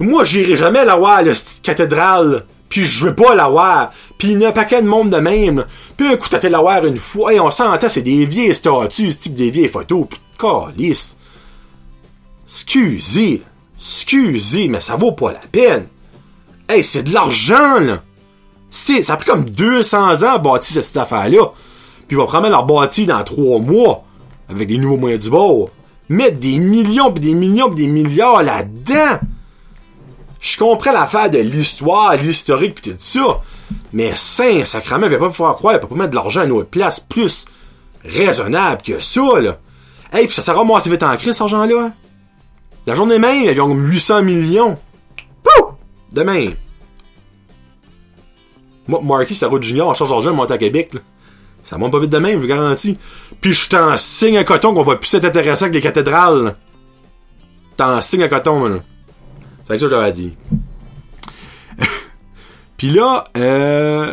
Moi, 0.01 0.25
j'irai 0.25 0.57
jamais 0.57 0.85
la 0.85 0.97
voir, 0.97 1.23
la 1.23 1.33
cathédrale 1.63 2.45
puis 2.75 2.83
je 2.83 3.07
veux 3.07 3.15
pas 3.15 3.37
l'avoir. 3.37 3.93
Puis 4.19 4.33
il 4.33 4.41
y 4.41 4.45
a 4.45 4.49
un 4.49 4.53
paquet 4.53 4.83
de 4.83 4.89
monde 4.89 5.09
de 5.09 5.19
même. 5.19 5.65
Puis 5.97 6.09
un 6.09 6.17
coup, 6.17 6.29
t'as 6.29 6.49
l'avoir 6.49 6.85
une 6.85 6.97
fois. 6.97 7.33
Et 7.33 7.39
on 7.39 7.53
s'entend, 7.53 7.89
c'est 7.89 8.03
des 8.03 8.27
vieilles 8.27 8.53
statues, 8.53 9.13
ce 9.13 9.19
type 9.21 9.37
des 9.37 9.53
vieilles 9.53 9.69
photos. 9.69 10.09
Pis 10.09 10.19
calice. 10.37 11.17
Excusez. 12.49 13.43
Excusez, 13.79 14.67
mais 14.67 14.81
ça 14.81 14.97
vaut 14.97 15.13
pas 15.13 15.33
la 15.33 15.43
peine. 15.53 15.87
Hey, 16.69 16.83
c'est 16.83 17.05
de 17.05 17.15
l'argent, 17.15 17.79
là. 17.79 18.03
Ça 18.75 19.13
a 19.13 19.17
pris 19.17 19.27
comme 19.27 19.45
200 19.45 20.25
ans 20.25 20.35
à 20.35 20.39
bâtir 20.39 20.83
cette 20.83 20.97
affaire-là. 20.97 21.53
Puis 22.09 22.17
ils 22.17 22.17
vont 22.17 22.27
probablement 22.27 22.57
leur 22.57 22.67
bâtir 22.67 23.07
dans 23.07 23.23
3 23.23 23.61
mois. 23.61 24.03
Avec 24.49 24.67
des 24.69 24.79
nouveaux 24.79 24.97
moyens 24.97 25.23
du 25.23 25.31
bord. 25.31 25.71
Mettre 26.09 26.39
des 26.39 26.59
millions 26.59 27.13
pis 27.13 27.21
des 27.21 27.35
millions 27.35 27.71
pis 27.71 27.77
des 27.77 27.87
milliards 27.87 28.43
là-dedans. 28.43 29.21
Je 30.41 30.59
comprends 30.59 30.93
l'affaire 30.93 31.31
de 31.31 31.39
l'histoire, 31.39 32.17
l'historique 32.17 32.83
pis 32.83 32.91
tout 32.91 32.97
ça. 32.99 33.41
Mais 33.93 34.13
saint 34.17 34.65
sacrament, 34.65 35.07
il 35.07 35.13
va 35.13 35.19
pas 35.19 35.29
me 35.29 35.33
faire 35.33 35.55
croire, 35.55 35.75
il 35.75 35.81
peut 35.81 35.87
pas 35.87 35.95
mettre 35.95 36.11
de 36.11 36.17
l'argent 36.17 36.41
à 36.41 36.45
une 36.45 36.65
place 36.65 36.99
plus 37.01 37.47
raisonnable 38.05 38.83
que 38.83 39.01
ça, 39.01 39.41
là. 39.41 39.59
Hey, 40.13 40.27
pis 40.27 40.35
ça 40.35 40.43
s'est 40.43 40.51
ramassé 40.51 40.91
vite 40.91 41.03
en 41.05 41.17
crise, 41.17 41.33
cet 41.33 41.43
argent-là. 41.43 41.93
La 42.87 42.95
journée 42.95 43.19
même, 43.19 43.45
ils 43.45 43.61
ont 43.61 43.73
800 43.73 44.23
millions. 44.23 44.77
Pouh! 45.43 45.69
Demain. 46.13 46.51
Moi, 48.89 49.27
ça 49.33 49.49
route 49.49 49.63
junior, 49.63 49.89
en 49.89 49.95
charge 49.95 50.11
d'argent, 50.11 50.35
monte 50.35 50.51
à 50.51 50.59
Québec, 50.59 50.95
là. 50.95 51.01
Ça 51.65 51.79
monte 51.79 51.93
pas 51.93 51.99
vite 51.99 52.11
demain, 52.11 52.33
je 52.33 52.37
vous 52.37 52.47
garantis. 52.47 52.99
Puis 53.41 53.55
je 53.55 53.71
t'en 53.71 53.97
signe 53.97 54.37
un 54.37 54.45
coton 54.45 54.75
qu'on 54.75 54.83
va 54.83 54.97
plus 54.97 55.15
être 55.15 55.25
intéressant 55.25 55.69
que 55.69 55.73
les 55.73 55.81
cathédrales. 55.81 56.57
T'en 57.79 58.03
signe 58.03 58.23
un 58.25 58.29
coton, 58.29 58.67
là. 58.67 58.81
C'est 59.65 59.79
ça 59.79 59.87
que 59.87 59.91
j'avais 59.91 60.13
dit. 60.13 60.37
Puis 62.77 62.91
là, 62.91 63.25
euh, 63.39 64.13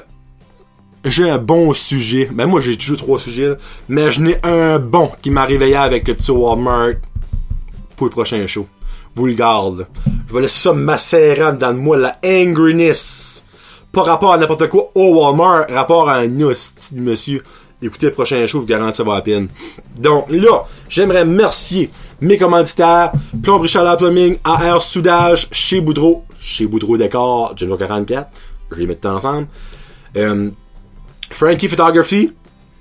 j'ai 1.03 1.29
un 1.29 1.37
bon 1.37 1.73
sujet. 1.73 2.29
Ben 2.31 2.45
moi 2.45 2.61
j'ai 2.61 2.77
toujours 2.77 2.97
trois 2.97 3.19
sujets, 3.19 3.55
mais 3.89 4.11
je 4.11 4.21
n'ai 4.21 4.39
un 4.43 4.79
bon 4.79 5.11
qui 5.21 5.29
m'a 5.29 5.45
réveillé 5.45 5.75
avec 5.75 6.07
le 6.07 6.15
petit 6.15 6.31
Walmart 6.31 6.93
pour 7.95 8.07
le 8.07 8.11
prochain 8.11 8.45
show. 8.47 8.67
Vous 9.15 9.25
le 9.25 9.33
garde. 9.33 9.87
Je 10.27 10.33
vais 10.33 10.41
laisser 10.41 10.61
ça 10.61 10.73
macérer 10.73 11.51
dans 11.57 11.73
moi 11.73 11.97
la 11.97 12.17
angriness. 12.23 13.45
Pas 13.91 14.03
rapport 14.03 14.33
à 14.33 14.37
n'importe 14.37 14.69
quoi 14.69 14.89
au 14.95 15.15
Walmart, 15.15 15.65
rapport 15.69 16.09
à 16.09 16.17
un 16.19 16.41
hostie 16.41 16.95
monsieur. 16.95 17.43
Écoutez 17.81 18.05
le 18.07 18.11
prochain 18.11 18.39
show, 18.45 18.59
je 18.59 18.61
vous 18.61 18.65
garantis 18.67 18.97
ça 18.97 19.03
va 19.03 19.15
la 19.15 19.21
peine. 19.21 19.47
Donc 19.97 20.25
là, 20.29 20.65
j'aimerais 20.87 21.21
remercier 21.21 21.89
mes 22.21 22.37
commanditaires, 22.37 23.11
Plomberie 23.41 23.67
Chaleur 23.67 23.97
Plumbing, 23.97 24.37
AR 24.43 24.81
Soudage, 24.83 25.47
chez 25.51 25.81
Boudreau, 25.81 26.23
chez 26.39 26.67
Boudreau 26.67 26.95
Décor, 26.97 27.53
James 27.57 27.75
44, 27.77 28.29
je 28.69 28.75
vais 28.75 28.81
les 28.81 28.87
mettre 28.87 29.09
ensemble. 29.09 29.47
Euh, 30.15 30.51
Frankie 31.31 31.67
Photography 31.67 32.31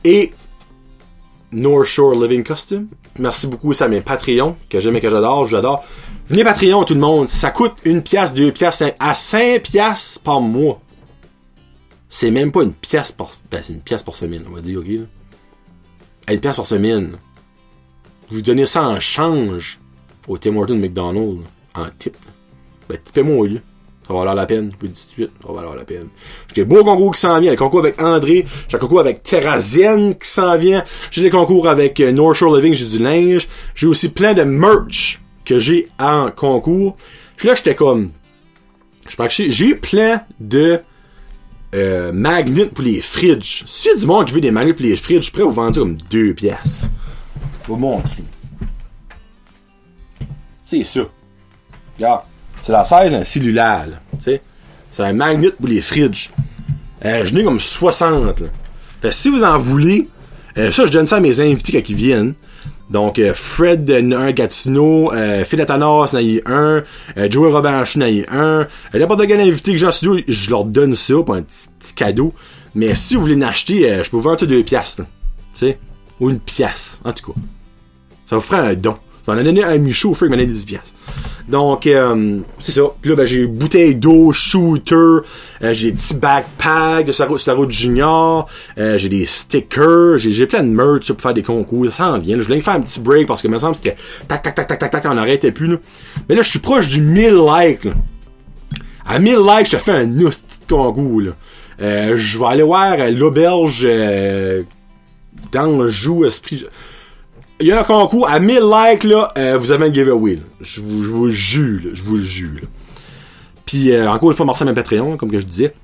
et 0.05 0.33
North 1.53 1.87
Shore 1.87 2.13
Living 2.15 2.45
Custom. 2.45 2.87
Merci 3.19 3.47
beaucoup, 3.47 3.73
ça 3.73 3.89
mes 3.89 4.03
Patreon, 4.03 4.57
que 4.69 4.79
j'aime 4.81 4.97
et 4.97 5.01
que 5.01 5.09
j'adore, 5.11 5.47
j'adore. 5.47 5.83
Venez 6.29 6.45
Patreon, 6.45 6.85
tout 6.85 6.95
le 6.95 7.01
monde. 7.01 7.27
Ça 7.27 7.51
coûte 7.51 7.73
une 7.85 8.03
pièce, 8.03 8.33
deux 8.35 8.53
pièces, 8.53 8.77
cinq- 8.77 8.95
à 9.01 9.15
5 9.15 9.63
pièces 9.63 10.21
par 10.23 10.41
mois. 10.41 10.79
C'est 12.11 12.31
même 12.31 12.51
pas 12.53 12.63
une 12.65 12.75
pièce 12.75 13.13
par, 13.13 13.31
ben, 13.51 13.63
c'est 13.63 13.73
une 13.73 13.81
pièce 13.81 14.03
par 14.03 14.15
semaine, 14.15 14.45
on 14.51 14.55
va 14.55 14.61
dire, 14.61 14.81
ok, 14.81 14.87
là. 14.89 16.33
Une 16.35 16.41
pièce 16.41 16.57
par 16.57 16.67
semaine. 16.67 17.13
Vous 18.31 18.43
donnez 18.43 18.67
ça 18.67 18.83
en 18.83 19.01
change 19.01 19.79
au 20.29 20.37
Tim 20.37 20.57
Hortons 20.57 20.77
McDonald's, 20.77 21.43
en 21.75 21.87
tip. 21.99 22.17
Ben, 22.89 22.99
tipez-moi 23.03 23.37
au 23.37 23.47
lieu. 23.47 23.61
Ça 24.07 24.13
va 24.15 24.19
valoir 24.21 24.35
la 24.35 24.47
peine, 24.47 24.71
je 24.73 24.77
vous 24.77 24.83
le 24.87 24.89
dis 24.89 25.03
tout 25.03 25.07
de 25.09 25.13
suite, 25.13 25.31
ça 25.41 25.47
va 25.49 25.55
valoir 25.55 25.77
la 25.77 25.85
peine. 25.85 26.09
J'ai 26.49 26.55
des 26.63 26.65
beaux 26.65 26.83
concours 26.83 27.15
qui 27.15 27.21
s'en 27.21 27.39
viennent, 27.39 27.53
le 27.53 27.57
concours 27.57 27.79
avec 27.79 28.03
André, 28.03 28.45
j'ai 28.69 28.77
un 28.77 28.81
concours 28.81 28.99
avec 28.99 29.23
Terrazienne 29.23 30.17
qui 30.19 30.29
s'en 30.29 30.57
vient, 30.59 30.83
j'ai 31.13 31.23
des 31.23 31.31
concours 31.31 31.69
avec 31.69 32.01
euh, 32.01 32.11
North 32.11 32.35
Shore 32.35 32.57
Living, 32.57 32.75
j'ai 32.75 32.87
du 32.87 32.99
linge, 32.99 33.47
j'ai 33.77 33.87
aussi 33.87 34.09
plein 34.09 34.35
de 34.35 34.43
merch 34.43 35.21
que 35.45 35.61
j'ai 35.61 35.89
en 36.01 36.29
concours. 36.33 36.97
Puis 37.37 37.47
là, 37.47 37.55
j'étais 37.55 37.77
comme, 37.77 38.11
je 39.09 39.47
j'ai- 39.49 39.77
plein 39.77 40.23
de 40.41 40.81
euh, 41.75 42.13
magnets 42.13 42.67
pour 42.67 42.85
les 42.85 43.01
fridges. 43.01 43.65
S'il 43.67 43.93
y 43.93 43.95
a 43.95 43.99
du 43.99 44.07
monde 44.07 44.27
qui 44.27 44.35
veut 44.35 44.41
des 44.41 44.51
magnets 44.51 44.73
pour 44.73 44.85
les 44.85 44.97
fridges, 44.97 45.19
je 45.19 45.25
suis 45.25 45.33
prêt 45.33 45.43
à 45.43 45.47
vous 45.47 45.53
vendre 45.53 45.79
comme 45.79 45.97
deux 46.11 46.35
pièces. 46.35 46.91
Je 47.63 47.69
vous 47.69 47.77
montrer. 47.77 48.25
C'est 50.65 50.85
ça. 50.85 51.01
Regarde. 51.97 52.23
C'est 52.63 52.73
la 52.73 52.85
16 52.85 53.15
un 53.15 53.25
cellulaire. 53.25 53.89
C'est 54.19 54.41
un 54.99 55.13
magnet 55.13 55.51
pour 55.51 55.69
les 55.69 55.81
fridges. 55.81 56.31
Euh, 57.05 57.25
je 57.25 57.33
n'ai 57.33 57.45
comme 57.45 57.61
60, 57.61 58.41
là. 58.41 58.47
Fait 59.01 59.13
si 59.13 59.31
vous 59.31 59.43
en 59.45 59.57
voulez, 59.57 60.09
euh, 60.59 60.71
ça, 60.71 60.85
je 60.85 60.93
donne 60.93 61.07
ça 61.07 61.17
à 61.17 61.21
mes 61.21 61.41
invités 61.41 61.73
quand 61.73 61.89
ils 61.89 61.97
viennent. 61.97 62.35
Donc, 62.91 63.21
euh, 63.21 63.33
Fred 63.35 63.85
de 63.85 64.13
un 64.13 64.33
Gatineau, 64.33 65.13
euh, 65.13 65.45
Phil 65.45 65.61
Atanas, 65.61 66.13
y 66.21 66.43
un, 66.45 66.83
euh, 67.17 67.31
Joey 67.31 67.51
y 67.51 68.25
un. 68.29 68.35
Euh, 68.35 68.65
N'importe 68.93 69.27
quel 69.29 69.41
invité 69.41 69.73
que 69.73 69.79
j'ai 69.79 69.87
en 69.87 69.93
studio, 69.93 70.23
je 70.27 70.51
leur 70.51 70.65
donne 70.65 70.97
ça 70.97 71.15
pour 71.25 71.37
un 71.37 71.43
petit, 71.43 71.95
cadeau. 71.95 72.35
Mais 72.75 72.97
si 72.97 73.15
vous 73.15 73.23
voulez 73.23 73.37
l'acheter, 73.37 73.89
euh, 73.89 74.03
je 74.03 74.11
peux 74.11 74.17
vous 74.17 74.25
vendre 74.25 74.45
deux 74.45 74.63
piastres. 74.65 75.03
Tu 75.55 75.61
sais? 75.61 75.79
Ou 76.19 76.31
une 76.31 76.41
pièce. 76.41 76.99
En 77.05 77.13
tout 77.13 77.33
cas. 77.33 77.41
Ça 78.29 78.37
vous 78.37 78.43
ferait 78.43 78.59
un 78.59 78.75
don. 78.75 78.97
Ça 79.31 79.37
en 79.37 79.39
a 79.39 79.45
donné 79.45 79.63
un 79.63 79.79
fait, 80.15 80.27
il 80.27 80.31
m'a 80.31 80.37
donné 80.37 80.47
10 80.47 80.65
piastres. 80.65 80.95
Donc, 81.49 81.87
euh, 81.87 82.39
c'est 82.59 82.73
ça. 82.73 82.83
Puis 83.01 83.11
là, 83.11 83.17
ben, 83.17 83.25
j'ai 83.25 83.47
bouteille 83.47 83.95
d'eau, 83.95 84.33
shooter, 84.33 84.95
euh, 84.95 85.23
j'ai 85.73 85.93
des 85.93 85.97
petits 85.97 86.15
backpacks 86.15 87.07
de 87.07 87.13
Star 87.13 87.39
Star 87.39 87.71
Junior, 87.71 88.49
euh, 88.77 88.99
j'ai 88.99 89.09
des 89.09 89.25
stickers, 89.27 90.19
j'ai, 90.19 90.47
plein 90.47 90.65
de 90.65 90.69
merch 90.69 91.13
pour 91.13 91.21
faire 91.21 91.35
des 91.35 91.45
concours. 91.45 91.91
Ça 91.93 92.13
en 92.13 92.19
vient. 92.19 92.39
Je 92.39 92.43
voulais 92.43 92.61
faire 92.61 92.75
un 92.75 92.81
petit 92.81 92.99
break 92.99 93.29
parce 93.29 93.41
que, 93.41 93.47
me 93.47 93.59
semble, 93.59 93.77
c'était 93.77 93.95
tac, 94.27 94.43
tac, 94.43 94.55
tac, 94.55 94.67
tac, 94.67 94.91
tac, 94.91 95.05
on 95.07 95.15
n'arrêtait 95.15 95.53
plus. 95.53 95.79
Mais 96.29 96.35
là, 96.35 96.43
je 96.43 96.51
suis 96.51 96.59
proche 96.59 96.89
du 96.89 97.01
1000 97.01 97.35
likes. 97.35 97.89
À 99.07 99.21
1000 99.21 99.37
likes, 99.39 99.67
je 99.67 99.77
te 99.77 99.83
fais 99.83 99.93
un 99.93 100.07
de 100.07 100.31
concours. 100.69 101.23
Je 101.79 102.39
vais 102.39 102.47
aller 102.47 102.63
voir 102.65 102.97
l'auberge 103.11 103.89
joue 105.89 106.25
esprit. 106.25 106.65
Il 107.61 107.67
y 107.67 107.73
a 107.73 107.81
un 107.81 107.85
concours 107.85 108.27
à 108.27 108.41
1000 108.41 108.59
likes 108.61 109.05
là, 109.05 109.33
euh, 109.37 109.59
vous 109.59 109.71
avez 109.71 109.89
un 109.89 109.93
giveaway. 109.93 110.39
Je 110.63 110.81
vous, 110.81 111.05
je 111.05 111.11
le 111.11 111.31
jure, 111.31 111.91
je 111.93 112.03
vous 112.03 112.17
le 112.17 112.23
jure. 112.23 112.61
Puis 113.67 113.93
euh, 113.93 114.11
encore 114.11 114.31
une 114.31 114.37
fois, 114.37 114.47
merci 114.47 114.63
à 114.63 114.73
Patreon, 114.73 115.19
comme 115.19 115.31
que 115.31 115.41
je 115.41 115.47
disais. 115.47 115.75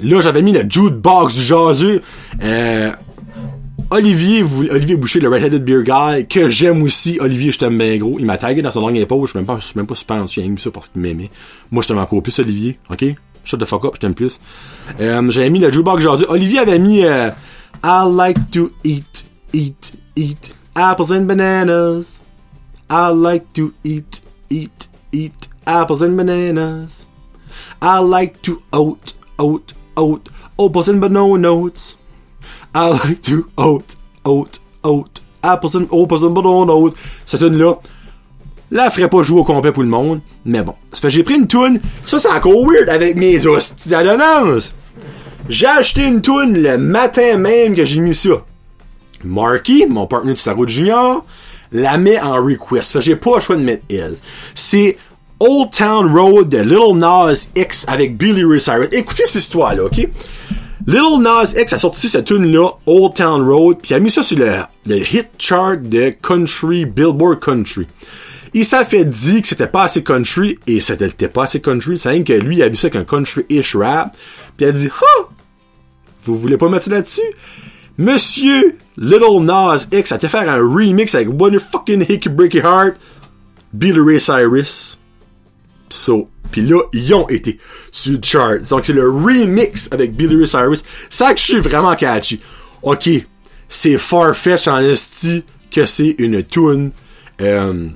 Là, 0.00 0.20
j'avais 0.20 0.42
mis 0.42 0.52
le 0.52 0.64
jukebox 0.68 1.34
du. 1.34 2.00
Euh, 2.40 2.92
Olivier, 3.90 4.44
Olivier 4.70 4.96
Boucher, 4.96 5.18
le 5.18 5.28
Red-Headed 5.28 5.64
Beer 5.64 5.82
Guy, 5.82 6.26
que 6.28 6.48
j'aime 6.48 6.82
aussi. 6.84 7.18
Olivier, 7.20 7.50
je 7.50 7.58
t'aime 7.58 7.76
bien 7.76 7.98
gros. 7.98 8.16
Il 8.20 8.24
m'a 8.24 8.38
tagué 8.38 8.62
dans 8.62 8.70
son 8.70 8.82
dernier 8.82 9.04
post. 9.04 9.26
Je 9.26 9.30
suis 9.30 9.38
même 9.38 9.46
pas, 9.46 9.58
même 9.74 9.86
pas 9.88 9.94
super 9.96 10.16
entier. 10.18 10.44
Il 10.44 10.46
a 10.46 10.50
mis 10.50 10.60
ça 10.60 10.70
parce 10.70 10.88
qu'il 10.88 11.02
m'aimait. 11.02 11.30
Moi, 11.72 11.82
je 11.82 11.88
t'aime 11.88 11.98
encore 11.98 12.22
plus, 12.22 12.38
Olivier. 12.38 12.78
OK? 12.90 13.04
Shut 13.44 13.58
the 13.58 13.64
fuck 13.64 13.84
up, 13.84 13.94
je 13.96 14.00
t'aime 14.00 14.14
plus. 14.14 14.40
Euh, 15.00 15.30
j'avais 15.30 15.50
mis 15.50 15.58
le 15.58 15.70
jukebox 15.72 16.00
jaseux. 16.00 16.26
Olivier 16.28 16.60
avait 16.60 16.78
mis 16.78 17.04
euh, 17.04 17.30
I 17.82 18.04
like 18.08 18.52
to 18.52 18.70
eat, 18.84 19.26
eat, 19.52 19.94
eat 20.14 20.54
apples 20.74 21.10
and 21.10 21.26
bananas. 21.26 22.20
I 22.88 23.08
like 23.08 23.52
to 23.54 23.72
eat, 23.84 24.20
eat, 24.50 24.88
eat 25.12 25.48
apples 25.66 26.02
and 26.02 26.16
bananas. 26.16 27.06
I 27.80 27.98
like 27.98 28.42
to 28.42 28.62
oat, 28.72 29.14
oat, 29.38 29.72
oat, 29.96 30.28
apples 30.58 30.88
and 30.88 31.00
bananas. 31.00 31.96
I 32.74 32.88
like 32.88 33.22
to 33.22 33.50
oat, 33.58 33.96
oat, 34.24 34.60
oat, 34.84 35.20
apples 35.42 35.74
and, 35.74 35.88
apples 35.92 36.22
and 36.22 36.34
bananas. 36.34 36.94
Cette 37.26 37.40
tune-là, 37.40 37.78
là, 38.70 38.86
elle 38.86 38.90
ferait 38.90 39.08
pas 39.08 39.22
jouer 39.22 39.40
au 39.40 39.44
complet 39.44 39.72
pour 39.72 39.82
le 39.82 39.88
monde, 39.88 40.20
mais 40.44 40.62
bon. 40.62 40.74
J'ai 41.04 41.22
pris 41.22 41.34
une 41.34 41.46
tune, 41.46 41.80
ça 42.04 42.18
c'est 42.18 42.30
encore 42.30 42.66
weird 42.66 42.88
avec 42.88 43.16
mes 43.16 43.46
hosties. 43.46 43.90
J'ai 45.48 45.66
acheté 45.66 46.06
une 46.06 46.22
tune 46.22 46.62
le 46.62 46.78
matin 46.78 47.36
même 47.36 47.74
que 47.74 47.84
j'ai 47.84 48.00
mis 48.00 48.14
ça. 48.14 48.44
Marky, 49.24 49.86
mon 49.86 50.06
partenaire 50.06 50.34
de 50.34 50.40
Star 50.40 50.56
Road 50.56 50.68
Junior, 50.68 51.24
la 51.72 51.96
met 51.98 52.20
en 52.20 52.42
request. 52.42 53.00
J'ai 53.00 53.16
pas 53.16 53.36
le 53.36 53.40
choix 53.40 53.56
de 53.56 53.62
mettre 53.62 53.84
elle. 53.90 54.16
C'est 54.54 54.96
Old 55.40 55.70
Town 55.70 56.06
Road 56.14 56.48
de 56.48 56.58
Little 56.58 56.96
Nas 56.96 57.48
X 57.56 57.84
avec 57.88 58.16
Billy 58.16 58.44
Ray 58.44 58.60
Cyrus. 58.60 58.88
Écoutez 58.92 59.24
cette 59.26 59.42
histoire-là, 59.42 59.84
ok? 59.84 60.08
Little 60.86 61.20
Nas 61.20 61.54
X 61.56 61.72
a 61.72 61.78
sorti 61.78 62.08
cette 62.08 62.26
tune-là, 62.26 62.70
Old 62.86 63.14
Town 63.14 63.42
Road, 63.42 63.78
puis 63.82 63.94
a 63.94 64.00
mis 64.00 64.10
ça 64.10 64.22
sur 64.22 64.38
le, 64.38 64.96
hit 64.96 65.28
chart 65.38 65.80
de 65.80 66.10
country, 66.22 66.84
Billboard 66.86 67.40
Country. 67.40 67.86
Il 68.54 68.64
s'est 68.64 68.84
fait 68.84 69.04
dire 69.04 69.42
que 69.42 69.48
c'était 69.48 69.68
pas 69.68 69.84
assez 69.84 70.02
country, 70.02 70.58
et 70.66 70.80
c'était 70.80 71.28
pas 71.28 71.44
assez 71.44 71.60
country, 71.60 71.98
c'est 71.98 72.10
rien 72.10 72.22
que 72.22 72.32
lui, 72.32 72.56
il 72.56 72.62
a 72.62 72.68
vu 72.68 72.76
ça 72.76 72.90
qu'un 72.90 73.04
country-ish 73.04 73.76
rap, 73.76 74.16
puis 74.56 74.66
il 74.66 74.68
a 74.68 74.72
dit! 74.72 74.88
Vous 76.24 76.36
voulez 76.36 76.56
pas 76.56 76.68
mettre 76.68 76.84
ça 76.84 76.90
là-dessus? 76.90 77.20
Monsieur 77.98 78.78
Little 78.96 79.42
Nas 79.42 79.86
X 79.92 80.12
a 80.12 80.16
été 80.16 80.28
faire 80.28 80.48
un 80.48 80.58
remix 80.58 81.14
avec 81.14 81.28
One 81.28 81.58
Fucking 81.58 82.04
Hickey 82.08 82.30
Breaky 82.30 82.58
Heart, 82.58 82.96
Billy 83.72 84.00
Ray 84.00 84.20
Cyrus. 84.20 84.98
So, 85.88 86.30
pis 86.50 86.62
là, 86.62 86.82
ils 86.92 87.14
ont 87.14 87.28
été 87.28 87.58
sur 87.90 88.12
le 88.12 88.20
chart. 88.22 88.68
Donc, 88.70 88.84
c'est 88.84 88.92
le 88.94 89.08
remix 89.08 89.88
avec 89.92 90.14
Billy 90.14 90.36
Ray 90.36 90.46
Cyrus. 90.46 90.84
Ça 91.10 91.34
que 91.34 91.40
je 91.40 91.44
suis 91.44 91.60
vraiment 91.60 91.94
catchy. 91.96 92.40
Ok, 92.82 93.10
c'est 93.68 93.98
Farfetch 93.98 94.68
en 94.68 94.78
esti 94.78 95.44
que 95.70 95.84
c'est 95.84 96.14
une 96.18 96.42
tune 96.42 96.92
euh, 97.40 97.88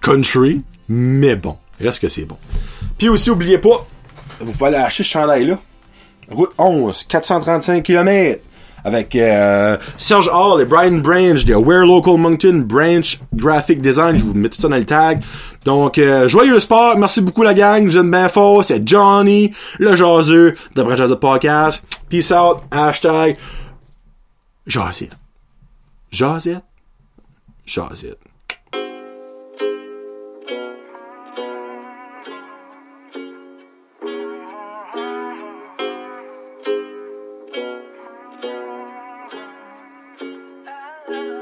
country, 0.00 0.62
mais 0.88 1.36
bon, 1.36 1.56
reste 1.80 2.00
que 2.00 2.08
c'est 2.08 2.24
bon. 2.24 2.38
Puis 2.98 3.08
aussi, 3.08 3.30
oubliez 3.30 3.58
pas, 3.58 3.86
vous 4.40 4.52
pouvez 4.52 4.66
aller 4.66 4.76
acheter 4.76 5.02
ce 5.02 5.08
chandail-là. 5.08 5.60
Route 6.30 6.52
11, 6.58 7.04
435 7.08 7.82
km. 7.82 8.44
Avec 8.82 9.14
euh, 9.14 9.76
Serge 9.98 10.30
Hall 10.32 10.62
et 10.62 10.64
Brian 10.64 10.98
Branch 10.98 11.44
de 11.44 11.54
Where 11.54 11.84
Local 11.84 12.16
Moncton 12.16 12.64
Branch 12.64 13.20
Graphic 13.34 13.82
Design. 13.82 14.16
Je 14.16 14.24
vous 14.24 14.32
mets 14.32 14.48
tout 14.48 14.58
ça 14.58 14.68
dans 14.68 14.76
le 14.76 14.86
tag. 14.86 15.22
Donc, 15.66 15.98
euh, 15.98 16.28
joyeux 16.28 16.58
sport. 16.60 16.96
Merci 16.96 17.20
beaucoup 17.20 17.42
la 17.42 17.52
gang. 17.52 17.84
Je 17.86 17.90
vous 17.90 17.98
aime 17.98 18.10
bien 18.10 18.28
fort. 18.28 18.64
C'est 18.64 18.86
Johnny, 18.88 19.52
le 19.78 19.94
jaseux 19.96 20.54
de 20.74 20.82
Branch 20.82 21.14
Podcast. 21.16 21.84
Peace 22.08 22.32
out. 22.32 22.58
Hashtag 22.70 23.36
Jazette. 24.66 25.16
Jazette. 26.10 26.64
Jazette. 27.66 28.29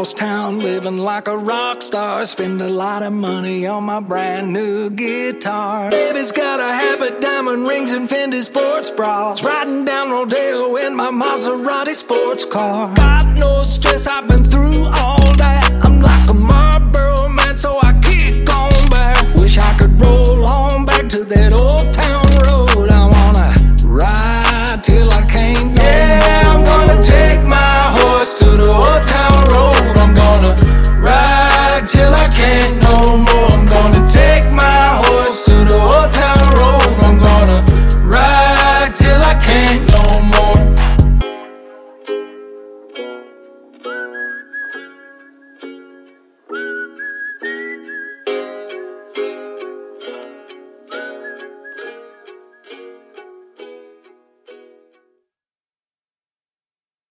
across 0.00 0.14
town, 0.14 0.60
living 0.60 0.96
like 0.96 1.28
a 1.28 1.36
rock 1.36 1.82
star. 1.82 2.24
Spend 2.24 2.62
a 2.62 2.68
lot 2.70 3.02
of 3.02 3.12
money 3.12 3.66
on 3.66 3.84
my 3.84 4.00
brand 4.00 4.50
new 4.50 4.88
guitar. 4.88 5.90
Baby's 5.90 6.32
got 6.32 6.58
a 6.58 6.72
habit, 6.72 7.20
diamond 7.20 7.68
rings, 7.68 7.92
and 7.92 8.08
Fendi 8.08 8.40
sports 8.42 8.90
bras. 8.90 9.44
Riding 9.44 9.84
down 9.84 10.10
Rodeo 10.10 10.76
in 10.76 10.96
my 10.96 11.10
Maserati 11.10 11.94
sports 11.94 12.46
car. 12.46 12.94
God 12.94 13.36
knows 13.36 13.74
stress, 13.74 14.06
I've 14.06 14.26
been 14.26 14.42
through 14.42 14.84
all 14.84 15.34
that. 15.36 15.68
I'm 15.84 16.00
like 16.00 16.30
a 16.30 16.34
Marlboro 16.34 17.28
man, 17.28 17.56
so 17.56 17.78
I 17.78 17.92
kick 18.00 18.48
on 18.48 18.88
back. 18.88 19.34
Wish 19.34 19.58
I 19.58 19.76
could 19.76 20.00
roll 20.00 20.46
on 20.46 20.86
back 20.86 21.10
to 21.10 21.24
that 21.24 21.52
old 21.52 21.92
time. 21.92 21.99